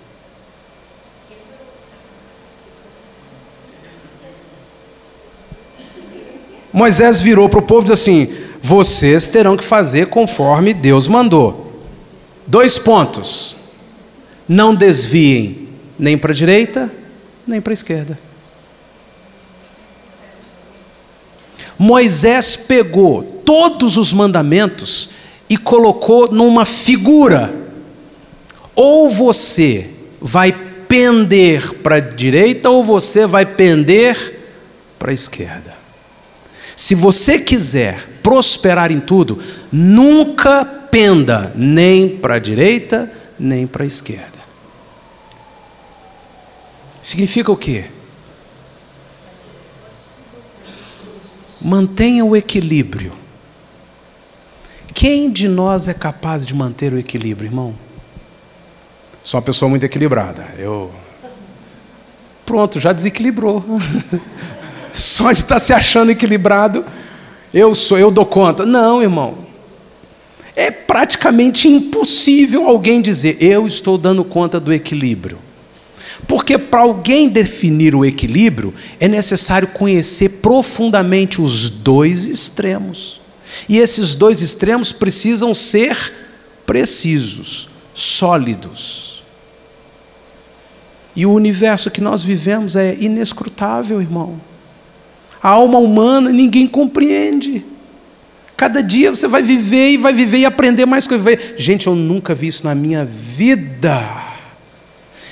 [6.71, 11.71] Moisés virou para o povo e disse assim: vocês terão que fazer conforme Deus mandou.
[12.47, 13.55] Dois pontos.
[14.47, 16.91] Não desviem nem para a direita,
[17.45, 18.17] nem para a esquerda.
[21.83, 25.09] Moisés pegou todos os mandamentos
[25.49, 27.53] e colocou numa figura.
[28.73, 29.89] Ou você
[30.21, 30.53] vai
[30.87, 34.39] pender para a direita, ou você vai pender
[34.97, 35.73] para a esquerda.
[36.73, 43.87] Se você quiser prosperar em tudo, nunca penda nem para a direita, nem para a
[43.87, 44.39] esquerda.
[47.01, 47.87] Significa o quê?
[51.63, 53.13] Mantenha o equilíbrio.
[54.93, 57.73] Quem de nós é capaz de manter o equilíbrio, irmão?
[59.23, 60.45] Sou uma pessoa muito equilibrada.
[60.57, 60.91] Eu.
[62.45, 63.63] Pronto, já desequilibrou.
[64.93, 66.85] Só de estar se achando equilibrado,
[67.53, 68.65] eu sou, eu dou conta.
[68.65, 69.37] Não, irmão.
[70.55, 75.39] É praticamente impossível alguém dizer, eu estou dando conta do equilíbrio.
[76.27, 83.21] Porque para alguém definir o equilíbrio, é necessário conhecer profundamente os dois extremos.
[83.67, 85.97] E esses dois extremos precisam ser
[86.65, 89.23] precisos, sólidos.
[91.15, 94.41] E o universo que nós vivemos é inescrutável, irmão.
[95.41, 97.63] A alma humana ninguém compreende.
[98.55, 101.37] Cada dia você vai viver e vai viver e aprender mais coisas.
[101.57, 104.22] Gente, eu nunca vi isso na minha vida.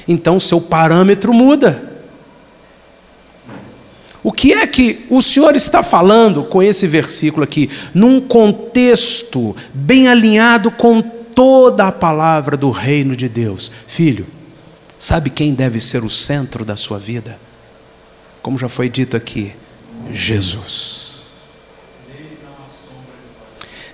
[0.07, 1.91] Então seu parâmetro muda.
[4.23, 10.07] O que é que o Senhor está falando com esse versículo aqui, num contexto bem
[10.07, 13.71] alinhado com toda a palavra do reino de Deus?
[13.87, 14.27] Filho,
[14.97, 17.39] sabe quem deve ser o centro da sua vida?
[18.43, 19.53] Como já foi dito aqui,
[20.13, 21.10] Jesus.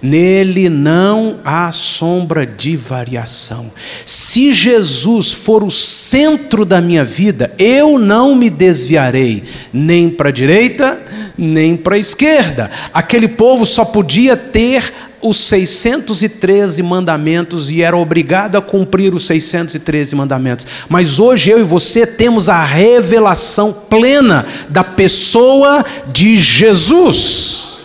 [0.01, 3.71] Nele não há sombra de variação.
[4.05, 9.43] Se Jesus for o centro da minha vida, eu não me desviarei
[9.73, 11.01] nem para a direita,
[11.37, 12.69] nem para a esquerda.
[12.93, 20.15] Aquele povo só podia ter os 613 mandamentos e era obrigado a cumprir os 613
[20.15, 20.67] mandamentos.
[20.87, 27.76] Mas hoje eu e você temos a revelação plena da pessoa de Jesus.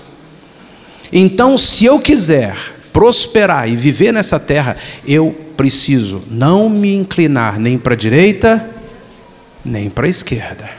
[1.13, 2.57] Então, se eu quiser
[2.93, 8.69] prosperar e viver nessa terra, eu preciso não me inclinar nem para a direita,
[9.65, 10.71] nem para a esquerda.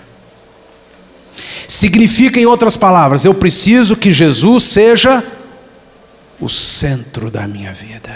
[1.68, 5.24] Significa, em outras palavras, eu preciso que Jesus seja
[6.40, 8.12] o centro da minha vida,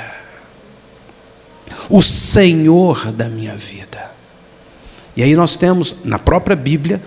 [1.89, 4.11] o Senhor da minha vida.
[5.15, 7.01] E aí nós temos na própria Bíblia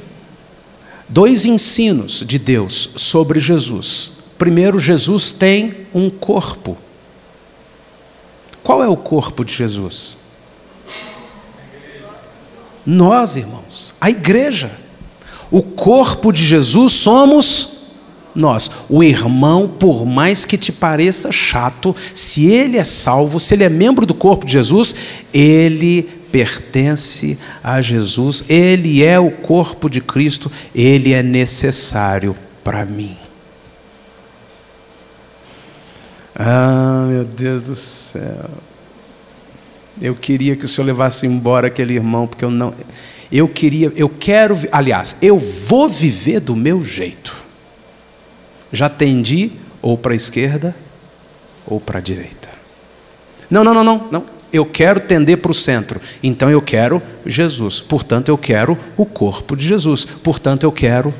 [1.09, 4.20] dois ensinos de Deus sobre Jesus.
[4.41, 6.75] Primeiro, Jesus tem um corpo.
[8.63, 10.17] Qual é o corpo de Jesus?
[12.87, 14.71] Nós, irmãos, a igreja.
[15.51, 17.81] O corpo de Jesus somos
[18.35, 18.71] nós.
[18.89, 23.69] O irmão, por mais que te pareça chato, se ele é salvo, se ele é
[23.69, 24.97] membro do corpo de Jesus,
[25.35, 32.35] ele pertence a Jesus, ele é o corpo de Cristo, ele é necessário
[32.65, 33.20] para mim.
[36.43, 38.49] Ah, meu Deus do céu.
[40.01, 42.73] Eu queria que o Senhor levasse embora aquele irmão, porque eu não.
[43.31, 47.37] Eu queria, eu quero, aliás, eu vou viver do meu jeito.
[48.73, 50.75] Já tendi ou para a esquerda
[51.67, 52.49] ou para a direita.
[53.51, 54.25] Não, não, não, não, não.
[54.51, 56.01] Eu quero tender para o centro.
[56.23, 57.83] Então eu quero Jesus.
[57.83, 60.07] Portanto, eu quero o corpo de Jesus.
[60.07, 61.13] Portanto, eu quero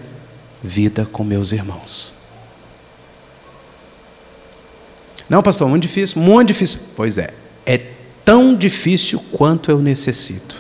[0.65, 2.20] vida com meus irmãos.
[5.31, 6.81] Não, pastor, muito difícil, muito difícil.
[6.97, 7.31] Pois é,
[7.65, 7.81] é
[8.25, 10.57] tão difícil quanto eu necessito.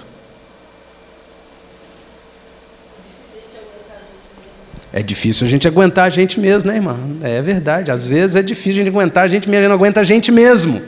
[4.92, 6.98] É difícil a gente aguentar a gente mesmo, né, irmão?
[7.22, 7.90] É verdade.
[7.90, 10.80] Às vezes é difícil a gente aguentar a gente mesmo, não aguenta a gente mesmo.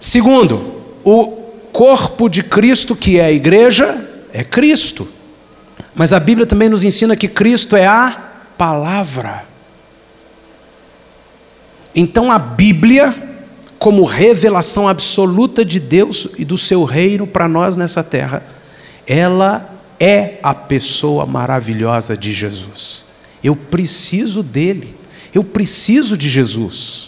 [0.00, 1.26] Segundo, o
[1.72, 5.08] corpo de Cristo, que é a igreja, é Cristo.
[5.94, 8.16] Mas a Bíblia também nos ensina que Cristo é a
[8.58, 9.44] palavra.
[11.96, 13.14] Então a Bíblia,
[13.78, 18.42] como revelação absoluta de Deus e do seu reino para nós nessa terra,
[19.06, 23.06] ela é a pessoa maravilhosa de Jesus.
[23.42, 24.94] Eu preciso dele,
[25.34, 27.06] eu preciso de Jesus.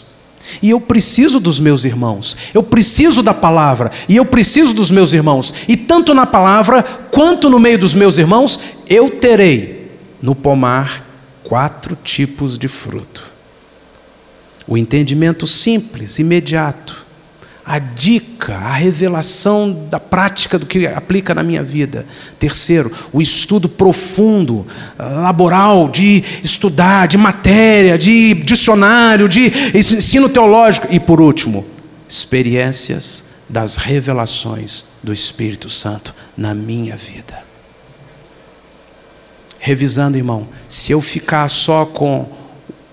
[0.61, 5.13] E eu preciso dos meus irmãos, eu preciso da palavra, e eu preciso dos meus
[5.13, 11.05] irmãos, e tanto na palavra quanto no meio dos meus irmãos, eu terei no pomar
[11.43, 13.28] quatro tipos de fruto:
[14.69, 17.03] o entendimento simples, imediato,
[17.65, 22.05] a dica, a revelação da prática do que aplica na minha vida.
[22.37, 24.65] Terceiro, o estudo profundo,
[24.97, 30.87] laboral, de estudar, de matéria, de dicionário, de ensino teológico.
[30.91, 31.65] E por último,
[32.07, 37.39] experiências das revelações do Espírito Santo na minha vida.
[39.57, 42.27] Revisando, irmão, se eu ficar só com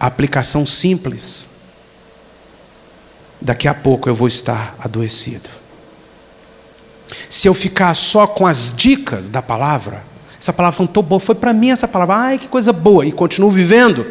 [0.01, 1.56] aplicação simples,
[3.41, 5.49] daqui a pouco eu vou estar adoecido.
[7.29, 10.03] Se eu ficar só com as dicas da palavra,
[10.39, 13.13] essa palavra foi tão boa, foi para mim essa palavra, ai que coisa boa, e
[13.13, 14.07] continuo vivendo,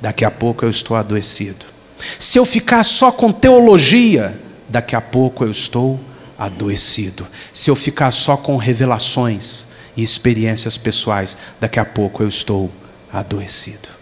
[0.00, 1.66] daqui a pouco eu estou adoecido.
[2.18, 4.38] Se eu ficar só com teologia,
[4.68, 6.00] daqui a pouco eu estou
[6.38, 7.26] adoecido.
[7.52, 12.70] Se eu ficar só com revelações e experiências pessoais, daqui a pouco eu estou
[13.12, 13.93] adoecido.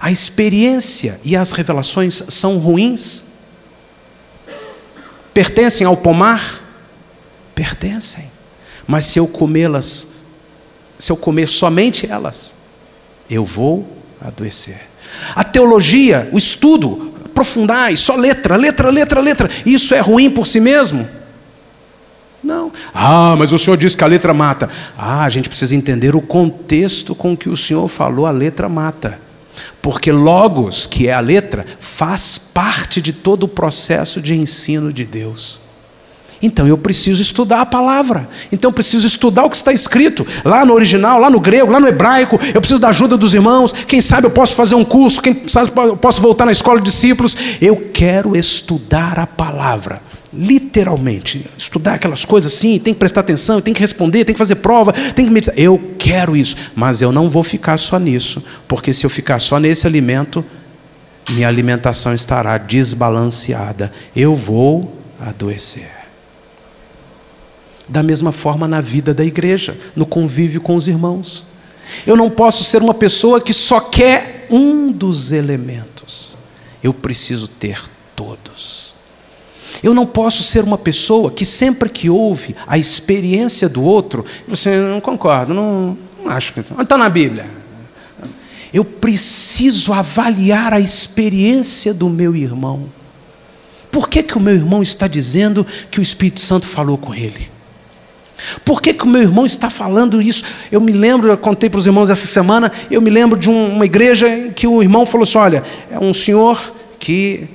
[0.00, 3.24] A experiência e as revelações são ruins?
[5.34, 6.62] Pertencem ao pomar?
[7.54, 8.24] Pertencem.
[8.86, 10.12] Mas se eu comê-las,
[10.98, 12.54] se eu comer somente elas,
[13.28, 13.86] eu vou
[14.20, 14.80] adoecer.
[15.34, 20.60] A teologia, o estudo, aprofundar, só letra, letra, letra, letra, isso é ruim por si
[20.60, 21.06] mesmo?
[22.42, 22.72] Não.
[22.94, 24.68] Ah, mas o senhor disse que a letra mata.
[24.96, 29.18] Ah, a gente precisa entender o contexto com que o senhor falou a letra mata.
[29.82, 35.04] Porque Logos, que é a letra, faz parte de todo o processo de ensino de
[35.04, 35.60] Deus.
[36.42, 38.28] Então eu preciso estudar a palavra.
[38.50, 41.78] Então eu preciso estudar o que está escrito lá no original, lá no grego, lá
[41.78, 42.40] no hebraico.
[42.54, 43.72] Eu preciso da ajuda dos irmãos.
[43.72, 46.86] Quem sabe eu posso fazer um curso, quem sabe eu posso voltar na escola de
[46.86, 47.36] discípulos.
[47.60, 50.00] Eu quero estudar a palavra
[50.32, 54.56] literalmente, estudar aquelas coisas assim, tem que prestar atenção, tem que responder, tem que fazer
[54.56, 55.58] prova, tem que meditar.
[55.58, 59.58] Eu quero isso, mas eu não vou ficar só nisso, porque se eu ficar só
[59.58, 60.44] nesse alimento,
[61.30, 63.92] minha alimentação estará desbalanceada.
[64.14, 65.90] Eu vou adoecer.
[67.88, 71.44] Da mesma forma na vida da igreja, no convívio com os irmãos.
[72.06, 76.38] Eu não posso ser uma pessoa que só quer um dos elementos.
[76.82, 77.82] Eu preciso ter
[78.14, 78.89] todos.
[79.82, 84.78] Eu não posso ser uma pessoa que sempre que ouve a experiência do outro, você
[84.78, 87.46] não concorda, não, não acho que está na Bíblia.
[88.72, 92.84] Eu preciso avaliar a experiência do meu irmão.
[93.90, 97.50] Por que, que o meu irmão está dizendo que o Espírito Santo falou com ele?
[98.64, 100.44] Por que, que o meu irmão está falando isso?
[100.70, 103.74] Eu me lembro, eu contei para os irmãos essa semana, eu me lembro de um,
[103.74, 107.48] uma igreja em que o irmão falou assim: olha, é um senhor que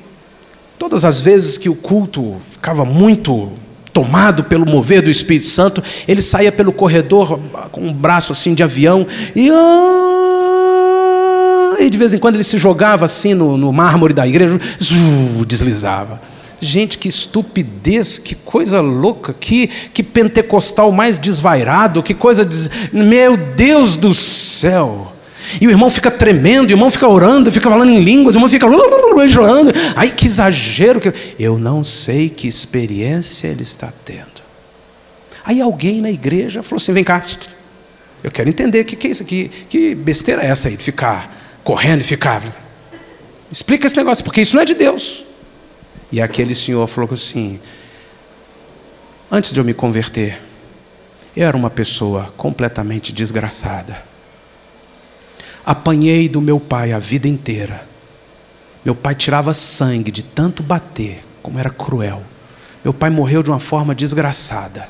[0.78, 3.52] Todas as vezes que o culto ficava muito
[3.94, 7.40] tomado pelo mover do Espírito Santo, ele saía pelo corredor
[7.72, 10.46] com um braço assim de avião e, ah,
[11.80, 14.60] e de vez em quando ele se jogava assim no, no mármore da igreja,
[15.48, 16.20] deslizava.
[16.60, 22.44] Gente, que estupidez, que coisa louca, que, que pentecostal mais desvairado, que coisa.
[22.44, 22.70] Des...
[22.92, 25.15] Meu Deus do céu!
[25.60, 28.50] E o irmão fica tremendo, o irmão fica orando, fica falando em línguas, o irmão
[28.50, 28.68] fica
[29.24, 29.72] enjoando.
[29.96, 31.00] Ai, que exagero!
[31.00, 31.14] Que...
[31.40, 34.44] Eu não sei que experiência ele está tendo.
[35.44, 37.24] Aí alguém na igreja falou assim: vem cá,
[38.24, 40.84] eu quero entender o que, que é isso aqui, que besteira é essa aí de
[40.84, 42.44] ficar correndo e ficar.
[43.52, 45.24] Explica esse negócio, porque isso não é de Deus.
[46.12, 47.60] E aquele senhor falou assim:
[49.32, 50.42] antes de eu me converter,
[51.36, 54.15] eu era uma pessoa completamente desgraçada
[55.66, 57.88] Apanhei do meu pai a vida inteira.
[58.84, 62.22] Meu pai tirava sangue de tanto bater, como era cruel.
[62.84, 64.88] Meu pai morreu de uma forma desgraçada.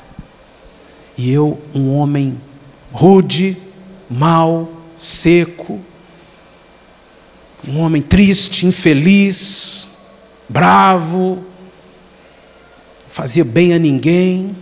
[1.16, 2.38] E eu, um homem
[2.92, 3.56] rude,
[4.10, 5.80] mau, seco,
[7.66, 9.88] um homem triste, infeliz,
[10.46, 11.42] bravo,
[13.10, 14.54] fazia bem a ninguém.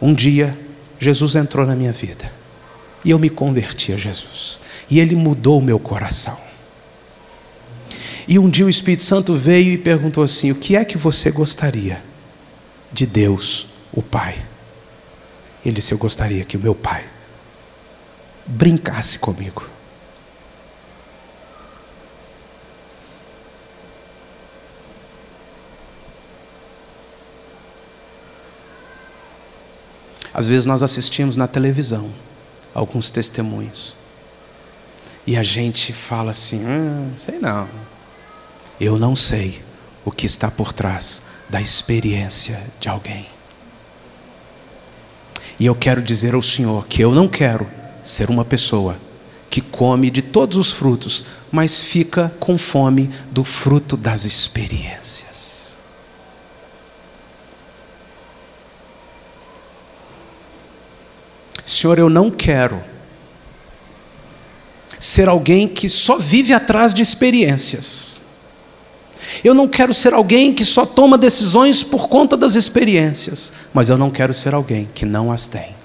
[0.00, 0.58] Um dia,
[0.98, 2.32] Jesus entrou na minha vida
[3.04, 4.58] e eu me converti a Jesus.
[4.88, 6.38] E ele mudou o meu coração.
[8.28, 11.30] E um dia o Espírito Santo veio e perguntou assim: O que é que você
[11.30, 12.02] gostaria
[12.92, 14.44] de Deus, o Pai?
[15.64, 17.04] Ele disse: Eu gostaria que o meu Pai
[18.46, 19.68] brincasse comigo.
[30.36, 32.10] Às vezes nós assistimos na televisão
[32.74, 33.95] alguns testemunhos.
[35.26, 37.68] E a gente fala assim: hum, sei não.
[38.80, 39.60] Eu não sei
[40.04, 43.26] o que está por trás da experiência de alguém.
[45.58, 47.66] E eu quero dizer ao Senhor que eu não quero
[48.04, 48.96] ser uma pessoa
[49.48, 55.78] que come de todos os frutos, mas fica com fome do fruto das experiências.
[61.64, 62.82] Senhor, eu não quero
[64.98, 68.20] ser alguém que só vive atrás de experiências.
[69.44, 73.98] Eu não quero ser alguém que só toma decisões por conta das experiências, mas eu
[73.98, 75.75] não quero ser alguém que não as tem.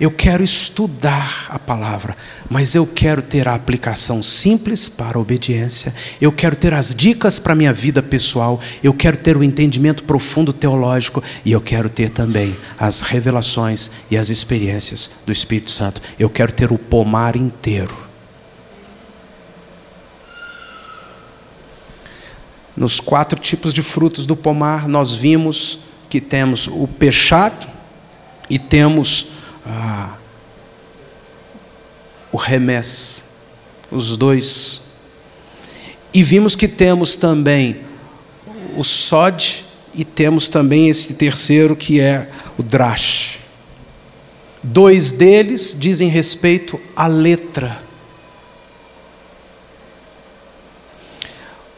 [0.00, 2.16] Eu quero estudar a palavra,
[2.48, 5.94] mas eu quero ter a aplicação simples para a obediência.
[6.20, 8.60] Eu quero ter as dicas para a minha vida pessoal.
[8.82, 11.22] Eu quero ter o entendimento profundo teológico.
[11.44, 16.00] E eu quero ter também as revelações e as experiências do Espírito Santo.
[16.18, 17.96] Eu quero ter o pomar inteiro.
[22.76, 27.68] Nos quatro tipos de frutos do pomar, nós vimos que temos o pechado
[28.48, 29.28] e temos
[29.66, 30.14] ah,
[32.42, 33.24] remés,
[33.90, 34.82] os dois.
[36.12, 37.78] E vimos que temos também
[38.76, 39.64] o sod
[39.94, 42.28] e temos também esse terceiro que é
[42.58, 43.38] o drash.
[44.62, 47.82] Dois deles dizem respeito à letra.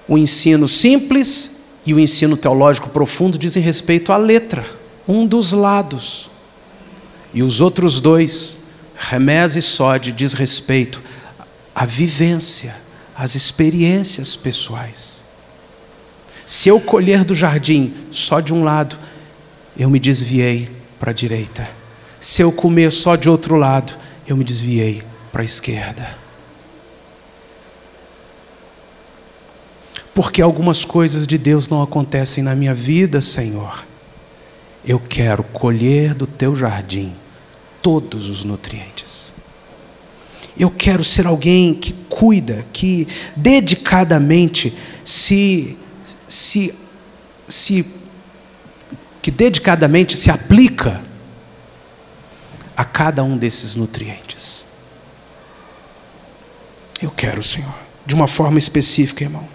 [0.06, 4.66] O ensino simples e o ensino teológico profundo dizem respeito à letra,
[5.08, 6.30] um dos lados.
[7.32, 8.58] E os outros dois,
[8.96, 11.02] Remés e Sode, diz respeito
[11.74, 12.74] à vivência,
[13.16, 15.24] às experiências pessoais.
[16.46, 18.96] Se eu colher do jardim só de um lado,
[19.76, 20.70] eu me desviei
[21.00, 21.68] para a direita.
[22.20, 23.94] Se eu comer só de outro lado,
[24.26, 26.16] eu me desviei para a esquerda.
[30.14, 33.84] Porque algumas coisas de Deus não acontecem na minha vida, Senhor.
[34.84, 37.12] Eu quero colher do teu jardim
[37.84, 39.34] todos os nutrientes.
[40.56, 43.06] Eu quero ser alguém que cuida, que
[43.36, 44.74] dedicadamente
[45.04, 45.76] se,
[46.26, 46.74] se,
[47.46, 47.86] se
[49.20, 51.02] que dedicadamente se aplica
[52.74, 54.64] a cada um desses nutrientes.
[57.02, 57.74] Eu quero, Senhor,
[58.06, 59.46] de uma forma específica, irmão.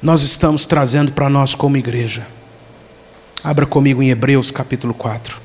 [0.00, 2.26] Nós estamos trazendo para nós como igreja.
[3.42, 5.43] Abra comigo em Hebreus capítulo 4.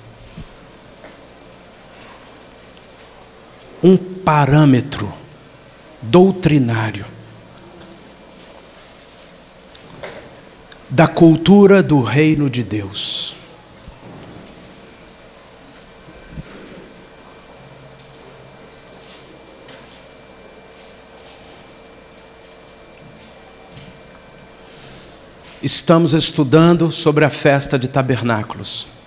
[3.84, 5.12] Um parâmetro
[6.02, 7.06] doutrinário
[10.90, 13.36] da cultura do reino de Deus.
[25.62, 28.99] Estamos estudando sobre a festa de tabernáculos.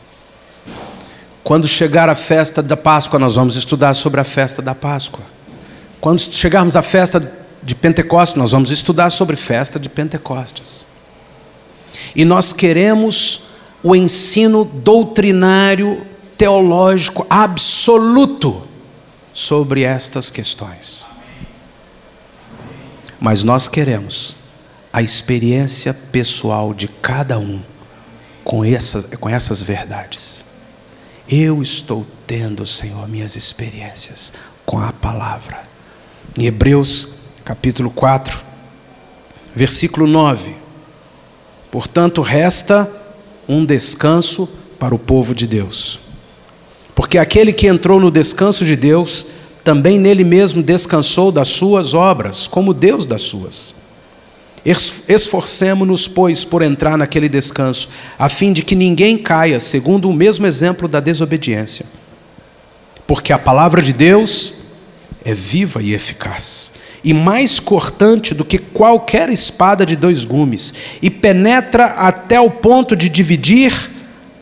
[1.42, 5.24] Quando chegar a festa da Páscoa, nós vamos estudar sobre a festa da Páscoa.
[6.00, 7.20] Quando chegarmos à festa
[7.62, 10.86] de Pentecostes, nós vamos estudar sobre festa de Pentecostes.
[12.14, 13.42] E nós queremos
[13.82, 16.06] o ensino doutrinário,
[16.38, 18.62] teológico absoluto
[19.34, 21.06] sobre estas questões.
[23.20, 24.36] Mas nós queremos
[24.92, 27.60] a experiência pessoal de cada um
[28.44, 30.44] com essas, com essas verdades.
[31.34, 34.34] Eu estou tendo, Senhor, minhas experiências
[34.66, 35.62] com a palavra.
[36.38, 38.38] Em Hebreus capítulo 4,
[39.56, 40.54] versículo 9.
[41.70, 42.86] Portanto, resta
[43.48, 44.46] um descanso
[44.78, 46.00] para o povo de Deus.
[46.94, 49.24] Porque aquele que entrou no descanso de Deus,
[49.64, 53.74] também nele mesmo descansou das suas obras, como Deus das suas.
[54.64, 57.88] Esforcemo-nos, pois, por entrar naquele descanso,
[58.18, 61.84] a fim de que ninguém caia, segundo o mesmo exemplo da desobediência.
[63.06, 64.54] Porque a palavra de Deus
[65.24, 71.10] é viva e eficaz, e mais cortante do que qualquer espada de dois gumes, e
[71.10, 73.90] penetra até o ponto de dividir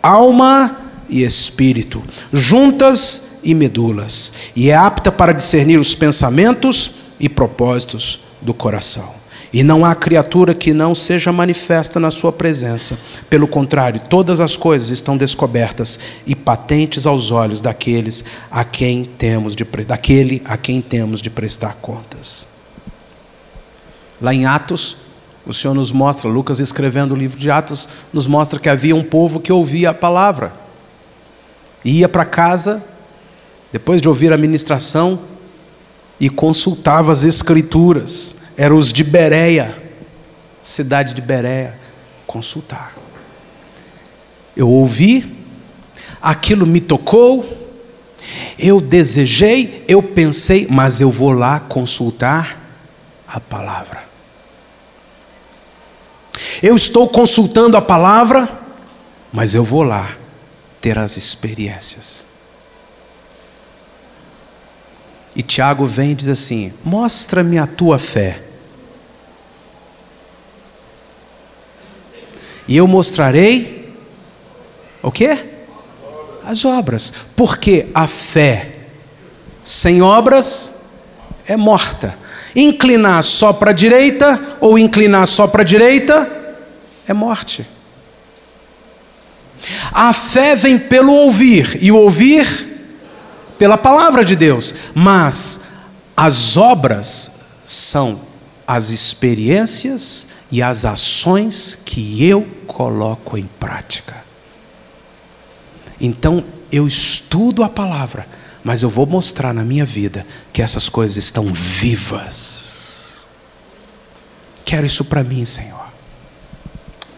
[0.03, 0.77] alma
[1.09, 8.53] e espírito, juntas e medulas, e é apta para discernir os pensamentos e propósitos do
[8.53, 9.20] coração.
[9.53, 12.97] E não há criatura que não seja manifesta na sua presença.
[13.29, 19.57] Pelo contrário, todas as coisas estão descobertas e patentes aos olhos daqueles a quem temos
[19.57, 22.47] de daquele a quem temos de prestar contas.
[24.23, 24.99] Lá em Atos,
[25.45, 29.03] o Senhor nos mostra, Lucas escrevendo o livro de Atos, nos mostra que havia um
[29.03, 30.53] povo que ouvia a palavra.
[31.85, 32.85] Ia para casa,
[33.73, 35.19] depois de ouvir a ministração,
[36.21, 39.75] e consultava as escrituras eram os de Bereia,
[40.63, 41.79] cidade de Bereia,
[42.27, 42.93] consultar.
[44.55, 45.35] Eu ouvi,
[46.21, 47.43] aquilo me tocou,
[48.59, 52.61] eu desejei, eu pensei, mas eu vou lá consultar
[53.27, 54.05] a palavra.
[56.63, 58.47] Eu estou consultando a palavra,
[59.33, 60.19] mas eu vou lá
[60.83, 62.27] ter as experiências.
[65.35, 68.50] E Tiago vem e diz assim: Mostra-me a tua fé.
[72.71, 73.93] E eu mostrarei
[75.03, 75.37] o quê?
[76.47, 77.13] As obras.
[77.35, 78.77] Porque a fé
[79.65, 80.83] sem obras
[81.49, 82.17] é morta.
[82.55, 86.31] Inclinar só para a direita ou inclinar só para a direita
[87.09, 87.67] é morte.
[89.91, 92.47] A fé vem pelo ouvir, e o ouvir
[93.59, 95.63] pela palavra de Deus, mas
[96.17, 98.30] as obras são
[98.71, 104.23] as experiências e as ações que eu coloco em prática.
[106.01, 108.29] Então, eu estudo a palavra,
[108.63, 113.25] mas eu vou mostrar na minha vida que essas coisas estão vivas.
[114.65, 115.89] Quero isso para mim, Senhor.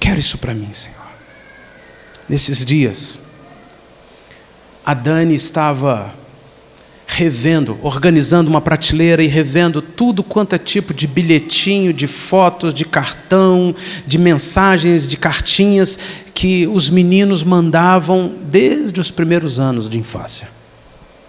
[0.00, 0.96] Quero isso para mim, Senhor.
[2.30, 3.18] Nesses dias,
[4.86, 6.14] a Dani estava
[7.14, 12.86] revendo, organizando uma prateleira e revendo tudo quanto é tipo de bilhetinho, de fotos, de
[12.86, 13.74] cartão,
[14.06, 15.98] de mensagens, de cartinhas
[16.32, 20.48] que os meninos mandavam desde os primeiros anos de infância.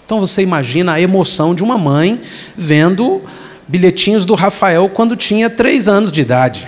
[0.06, 2.22] Então você imagina a emoção de uma mãe
[2.56, 3.22] vendo
[3.68, 6.68] bilhetinhos do Rafael quando tinha três anos de idade.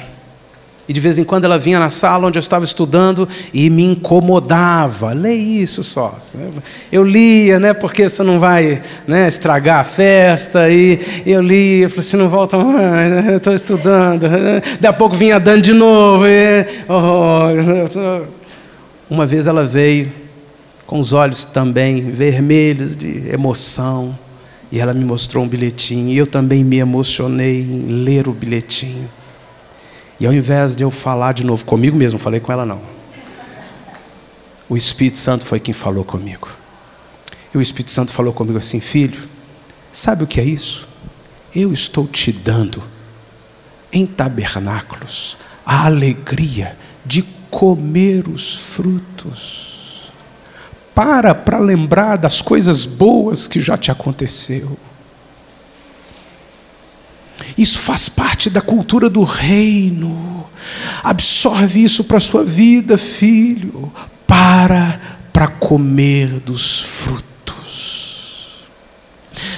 [0.87, 3.83] E de vez em quando ela vinha na sala onde eu estava estudando e me
[3.83, 5.13] incomodava.
[5.13, 6.15] Lê isso só.
[6.91, 7.73] Eu lia, né?
[7.73, 10.69] Porque você não vai né, estragar a festa.
[10.69, 14.27] E eu lia, eu falei, você não volta mais, eu estou estudando.
[14.79, 16.25] Daqui a pouco vinha dando de novo.
[16.27, 18.25] E, oh,
[19.09, 20.11] uma vez ela veio
[20.85, 24.15] com os olhos também vermelhos de emoção.
[24.71, 26.09] E ela me mostrou um bilhetinho.
[26.09, 29.09] E eu também me emocionei em ler o bilhetinho.
[30.19, 32.81] E ao invés de eu falar de novo comigo mesmo, falei com ela não.
[34.67, 36.47] O Espírito Santo foi quem falou comigo.
[37.53, 39.27] E o Espírito Santo falou comigo assim: Filho,
[39.91, 40.87] sabe o que é isso?
[41.53, 42.83] Eu estou te dando
[43.91, 50.11] em tabernáculos a alegria de comer os frutos.
[50.93, 54.77] Para para lembrar das coisas boas que já te aconteceu.
[57.57, 60.45] Isso faz parte da cultura do reino.
[61.03, 63.91] Absorve isso para a sua vida, filho.
[64.27, 64.99] Para
[65.35, 67.25] para comer dos frutos.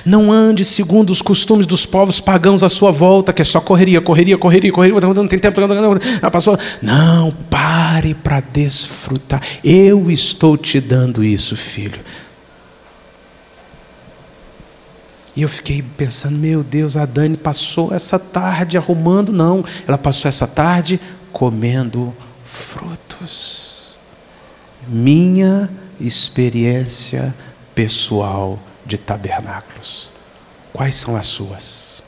[0.04, 4.02] Não ande segundo os costumes dos povos pagãos à sua volta, que é só correria,
[4.02, 6.58] correria, correria, correria, não tem tempo, não passou.
[6.82, 9.40] Não, pare para desfrutar.
[9.64, 12.00] Eu estou te dando isso, filho.
[15.38, 20.28] E eu fiquei pensando, meu Deus, a Dani passou essa tarde arrumando, não, ela passou
[20.28, 21.00] essa tarde
[21.32, 22.12] comendo
[22.44, 23.96] frutos.
[24.88, 25.70] Minha
[26.02, 27.36] experiência
[27.76, 30.10] pessoal de tabernáculos.
[30.74, 32.02] Quais são as suas?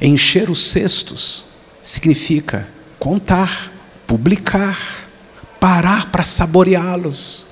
[0.00, 1.44] Encher os cestos
[1.82, 2.66] significa
[2.98, 3.70] contar,
[4.06, 5.01] publicar,
[5.62, 7.46] parar para saboreá-los.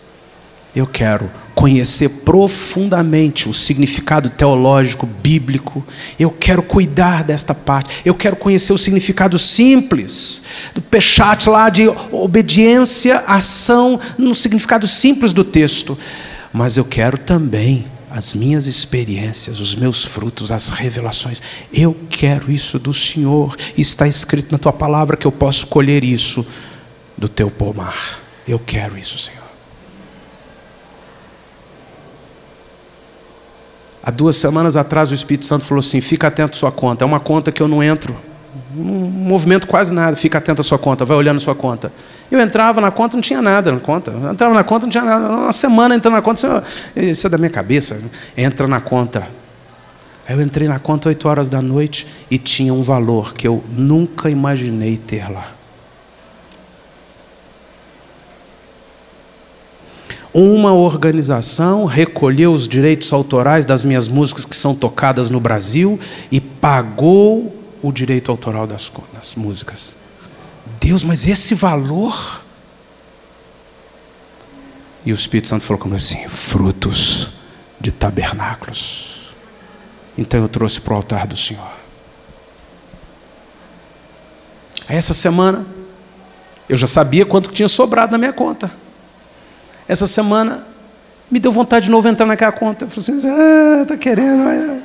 [0.75, 5.87] Eu quero conhecer profundamente o significado teológico, bíblico.
[6.19, 8.01] Eu quero cuidar desta parte.
[8.05, 10.43] Eu quero conhecer o significado simples
[10.75, 15.97] do pechat lá de obediência, ação, no significado simples do texto.
[16.53, 21.41] Mas eu quero também as minhas experiências, os meus frutos, as revelações.
[21.73, 23.57] Eu quero isso do Senhor.
[23.79, 26.45] Está escrito na tua palavra que eu posso colher isso
[27.21, 28.19] do teu pomar.
[28.49, 29.39] Eu quero isso, Senhor.
[34.03, 37.05] Há duas semanas atrás o Espírito Santo falou assim: fica atento à sua conta.
[37.05, 38.17] É uma conta que eu não entro,
[38.75, 40.17] não movimento quase nada.
[40.17, 41.93] Fica atento à sua conta, vai olhando a sua conta.
[42.31, 44.11] Eu entrava na conta, não tinha nada na conta.
[44.11, 45.29] Eu entrava na conta, não tinha nada.
[45.29, 46.65] Uma semana entrando na conta,
[46.97, 48.01] isso é da minha cabeça.
[48.35, 49.29] Entra na conta.
[50.27, 53.63] Aí eu entrei na conta 8 horas da noite e tinha um valor que eu
[53.71, 55.60] nunca imaginei ter lá.
[60.33, 65.99] Uma organização recolheu os direitos autorais das minhas músicas que são tocadas no Brasil
[66.31, 69.97] e pagou o direito autoral das, das músicas.
[70.81, 72.43] Deus, mas esse valor.
[75.05, 77.29] E o Espírito Santo falou comigo assim: frutos
[77.81, 79.33] de tabernáculos.
[80.17, 81.81] Então eu trouxe para o altar do Senhor.
[84.89, 85.67] Essa semana,
[86.69, 88.71] eu já sabia quanto tinha sobrado na minha conta
[89.91, 90.65] essa semana
[91.29, 92.85] me deu vontade de novo entrar naquela conta.
[92.85, 94.83] Eu falei assim, ah, tá querendo, mas...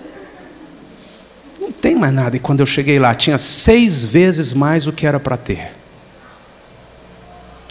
[1.61, 2.35] não tem mais nada.
[2.35, 5.73] E quando eu cheguei lá, tinha seis vezes mais o que era para ter.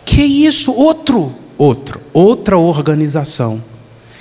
[0.04, 0.72] Que isso?
[0.72, 3.60] Outro, outro, outra organização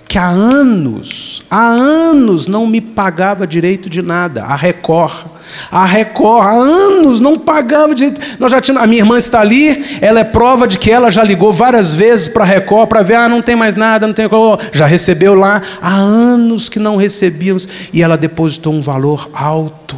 [0.08, 5.26] que há anos, há anos não me pagava direito de nada, a Record
[5.72, 8.20] a Record há anos não pagava direito.
[8.40, 11.24] Nós já tínhamos, a minha irmã está ali, ela é prova de que ela já
[11.24, 14.28] ligou várias vezes para a Record para ver, ah, não tem mais nada, não tem
[14.72, 15.62] já recebeu lá.
[15.82, 19.98] Há anos que não recebíamos e ela depositou um valor alto.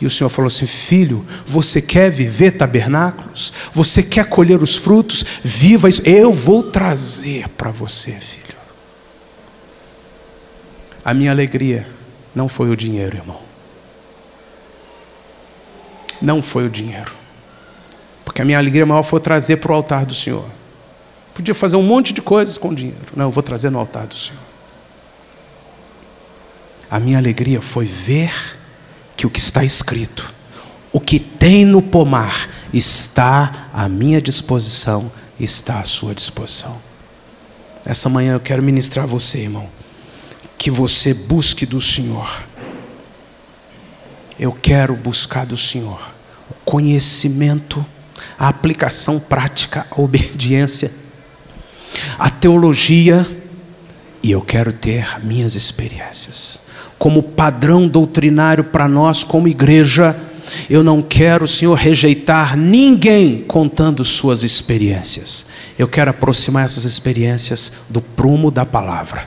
[0.00, 3.52] E o Senhor falou assim: Filho, você quer viver tabernáculos?
[3.72, 5.24] Você quer colher os frutos?
[5.42, 6.02] Viva isso.
[6.04, 8.40] Eu vou trazer para você, filho.
[11.04, 11.86] A minha alegria
[12.34, 13.49] não foi o dinheiro, irmão
[16.20, 17.12] não foi o dinheiro.
[18.24, 20.44] Porque a minha alegria maior foi trazer para o altar do Senhor.
[21.34, 22.98] Podia fazer um monte de coisas com dinheiro.
[23.16, 24.40] Não, eu vou trazer no altar do Senhor.
[26.90, 28.32] A minha alegria foi ver
[29.16, 30.34] que o que está escrito,
[30.92, 36.76] o que tem no pomar, está à minha disposição, está à sua disposição.
[37.84, 39.68] Essa manhã eu quero ministrar a você, irmão,
[40.58, 42.28] que você busque do Senhor
[44.40, 46.09] eu quero buscar do Senhor o
[46.70, 47.84] conhecimento,
[48.38, 50.88] a aplicação prática, a obediência,
[52.16, 53.26] a teologia,
[54.22, 56.60] e eu quero ter minhas experiências.
[56.96, 60.16] Como padrão doutrinário para nós, como igreja,
[60.68, 65.46] eu não quero, Senhor, rejeitar ninguém contando suas experiências.
[65.76, 69.26] Eu quero aproximar essas experiências do prumo da palavra.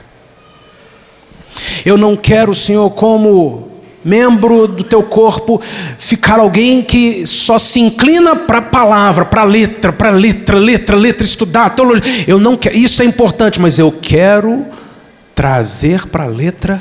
[1.84, 3.73] Eu não quero, Senhor, como
[4.04, 5.60] membro do teu corpo
[5.98, 10.96] ficar alguém que só se inclina para a palavra, para a letra, para letra, letra,
[10.96, 12.24] letra, estudar teologia.
[12.26, 14.66] Eu não quero, isso é importante, mas eu quero
[15.34, 16.80] trazer para a letra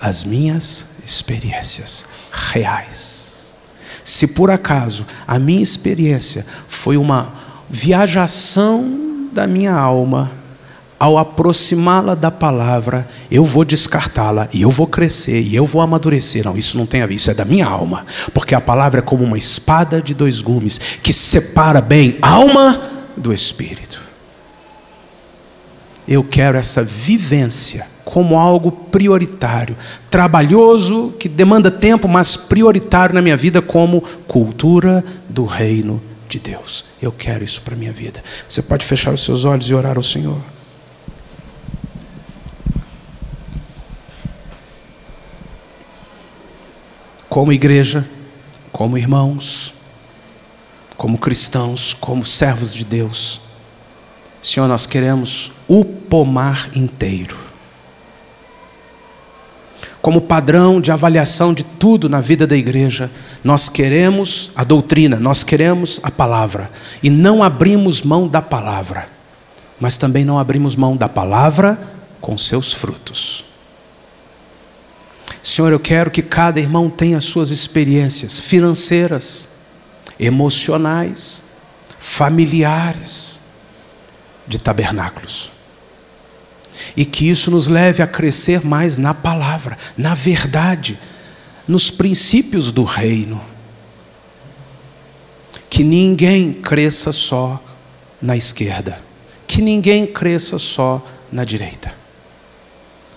[0.00, 3.52] as minhas experiências reais.
[4.02, 7.32] Se por acaso a minha experiência foi uma
[7.70, 10.30] viajação da minha alma,
[10.98, 16.44] ao aproximá-la da palavra, eu vou descartá-la e eu vou crescer e eu vou amadurecer.
[16.44, 19.02] Não, isso não tem a ver, isso é da minha alma, porque a palavra é
[19.02, 22.80] como uma espada de dois gumes que separa bem alma
[23.16, 24.02] do espírito.
[26.06, 29.76] Eu quero essa vivência como algo prioritário,
[30.10, 36.84] trabalhoso, que demanda tempo, mas prioritário na minha vida como cultura do reino de Deus.
[37.00, 38.22] Eu quero isso para minha vida.
[38.48, 40.38] Você pode fechar os seus olhos e orar ao Senhor.
[47.34, 48.08] Como igreja,
[48.70, 49.74] como irmãos,
[50.96, 53.40] como cristãos, como servos de Deus,
[54.40, 57.36] Senhor, nós queremos o pomar inteiro.
[60.00, 63.10] Como padrão de avaliação de tudo na vida da igreja,
[63.42, 66.70] nós queremos a doutrina, nós queremos a palavra.
[67.02, 69.08] E não abrimos mão da palavra,
[69.80, 71.82] mas também não abrimos mão da palavra
[72.20, 73.53] com seus frutos.
[75.44, 79.50] Senhor, eu quero que cada irmão tenha suas experiências financeiras,
[80.18, 81.42] emocionais,
[81.98, 83.42] familiares
[84.48, 85.50] de tabernáculos.
[86.96, 90.98] E que isso nos leve a crescer mais na palavra, na verdade,
[91.68, 93.38] nos princípios do reino.
[95.68, 97.62] Que ninguém cresça só
[98.20, 98.98] na esquerda,
[99.46, 101.92] que ninguém cresça só na direita.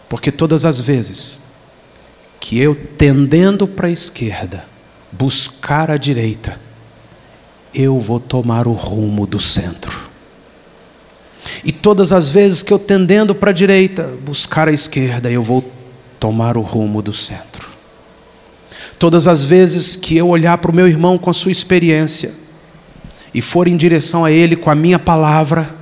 [0.10, 1.47] Porque todas as vezes
[2.48, 4.64] que eu, tendendo para a esquerda,
[5.12, 6.58] buscar a direita,
[7.76, 10.08] eu vou tomar o rumo do centro.
[11.62, 15.62] E todas as vezes que eu, tendendo para a direita, buscar a esquerda, eu vou
[16.22, 17.68] tomar o rumo do centro.
[18.98, 22.34] Todas as vezes que eu olhar para o meu irmão com a sua experiência
[23.34, 25.76] e for em direção a ele com a minha palavra,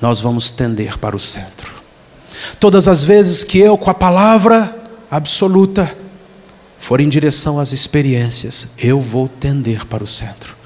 [0.00, 1.72] nós vamos tender para o centro.
[2.60, 4.80] Todas as vezes que eu, com a palavra,
[5.12, 5.94] absoluta
[6.78, 10.56] for em direção às experiências, eu vou tender para o centro.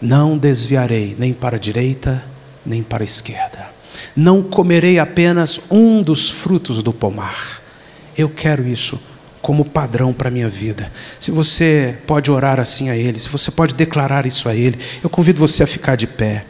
[0.00, 2.20] Não desviarei nem para a direita,
[2.66, 3.70] nem para a esquerda.
[4.16, 7.62] Não comerei apenas um dos frutos do pomar.
[8.18, 9.00] Eu quero isso
[9.40, 10.90] como padrão para a minha vida.
[11.20, 15.08] Se você pode orar assim a Ele, se você pode declarar isso a Ele, eu
[15.08, 16.44] convido você a ficar de pé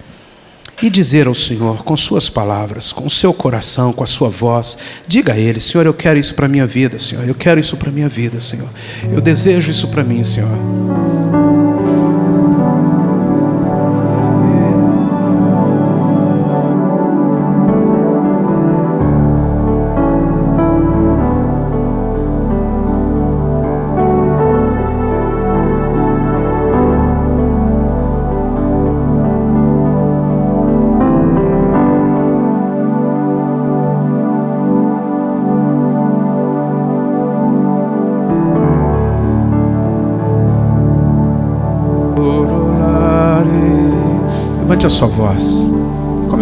[0.82, 4.78] e dizer ao Senhor, com suas palavras, com o seu coração, com a sua voz,
[5.06, 7.76] diga a Ele: Senhor, eu quero isso para a minha vida, Senhor, eu quero isso
[7.76, 8.68] para a minha vida, Senhor,
[9.12, 11.09] eu desejo isso para mim, Senhor.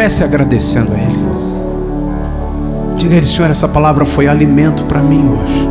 [0.09, 1.29] Comece agradecendo a Ele.
[2.97, 5.69] Diga a Ele, Senhor, essa palavra foi alimento para mim hoje.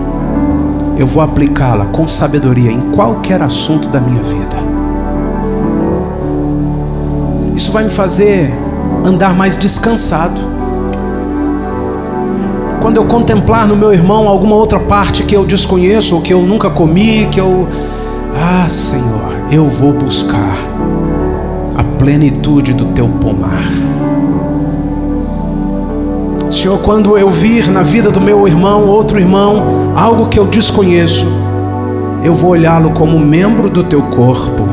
[0.95, 4.55] Eu vou aplicá-la com sabedoria em qualquer assunto da minha vida.
[7.55, 8.53] Isso vai me fazer
[9.03, 10.39] andar mais descansado.
[12.79, 16.43] Quando eu contemplar no meu irmão alguma outra parte que eu desconheço, ou que eu
[16.43, 17.67] nunca comi, que eu.
[18.39, 20.55] Ah, Senhor, eu vou buscar
[21.97, 24.06] plenitude do teu pomar.
[26.67, 31.25] Senhor, quando eu vir na vida do meu irmão, outro irmão, algo que eu desconheço,
[32.21, 34.67] eu vou olhá-lo como membro do teu corpo.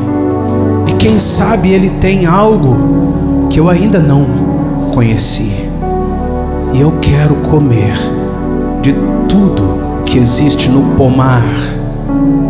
[0.87, 4.25] E quem sabe ele tem algo que eu ainda não
[4.93, 5.55] conheci.
[6.73, 7.93] E eu quero comer
[8.81, 8.93] de
[9.29, 11.45] tudo que existe no pomar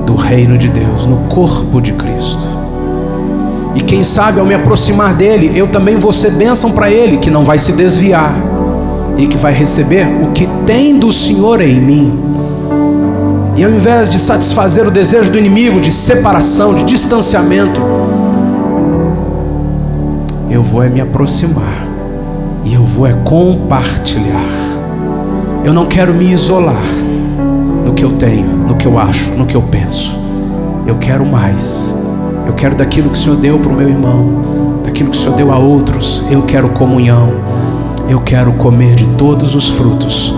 [0.07, 2.47] do reino de Deus, no corpo de Cristo.
[3.75, 7.29] E quem sabe ao me aproximar dele, eu também vou ser bênção para ele, que
[7.29, 8.33] não vai se desviar
[9.17, 12.13] e que vai receber o que tem do Senhor em mim.
[13.55, 17.81] E ao invés de satisfazer o desejo do inimigo de separação, de distanciamento,
[20.49, 21.87] eu vou é me aproximar
[22.65, 24.65] e eu vou é compartilhar.
[25.63, 26.85] Eu não quero me isolar
[27.85, 30.17] no que eu tenho, no que eu acho, no que eu penso.
[30.85, 31.93] Eu quero mais.
[32.45, 35.35] Eu quero daquilo que o Senhor deu para o meu irmão, daquilo que o Senhor
[35.35, 36.23] deu a outros.
[36.29, 37.33] Eu quero comunhão.
[38.07, 40.33] Eu quero comer de todos os frutos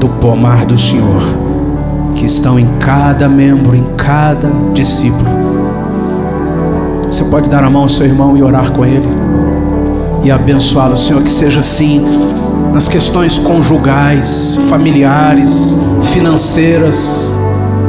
[0.00, 1.22] do pomar do Senhor,
[2.16, 5.30] que estão em cada membro, em cada discípulo.
[7.06, 9.08] Você pode dar a mão ao seu irmão e orar com ele
[10.24, 12.04] e abençoá-lo, Senhor, que seja assim
[12.72, 15.78] nas questões conjugais, familiares,
[16.12, 17.32] financeiras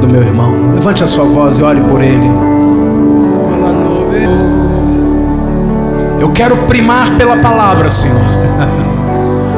[0.01, 0.73] do meu irmão.
[0.75, 2.29] Levante a sua voz e ore por ele.
[6.19, 8.21] Eu quero primar pela palavra, Senhor.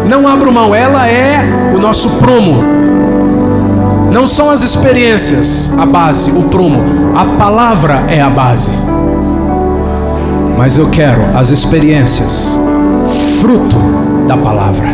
[0.09, 1.39] Não abro mão, ela é
[1.75, 2.63] o nosso prumo.
[4.11, 6.81] Não são as experiências a base, o prumo.
[7.15, 8.71] A palavra é a base.
[10.57, 12.57] Mas eu quero as experiências,
[13.41, 13.77] fruto
[14.27, 14.87] da palavra.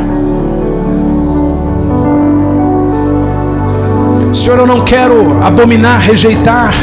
[4.33, 6.73] Senhor, eu não quero abominar, rejeitar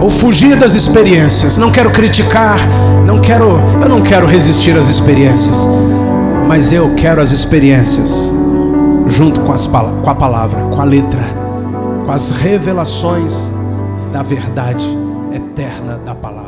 [0.00, 1.56] ou fugir das experiências.
[1.56, 2.58] Não quero criticar,
[3.06, 5.66] não quero, eu não quero resistir às experiências,
[6.46, 8.30] Mas eu quero as experiências
[9.06, 11.22] junto com, as, com a palavra, com a letra,
[12.04, 13.50] com as revelações
[14.12, 14.86] da verdade
[15.32, 16.41] eterna da palavra.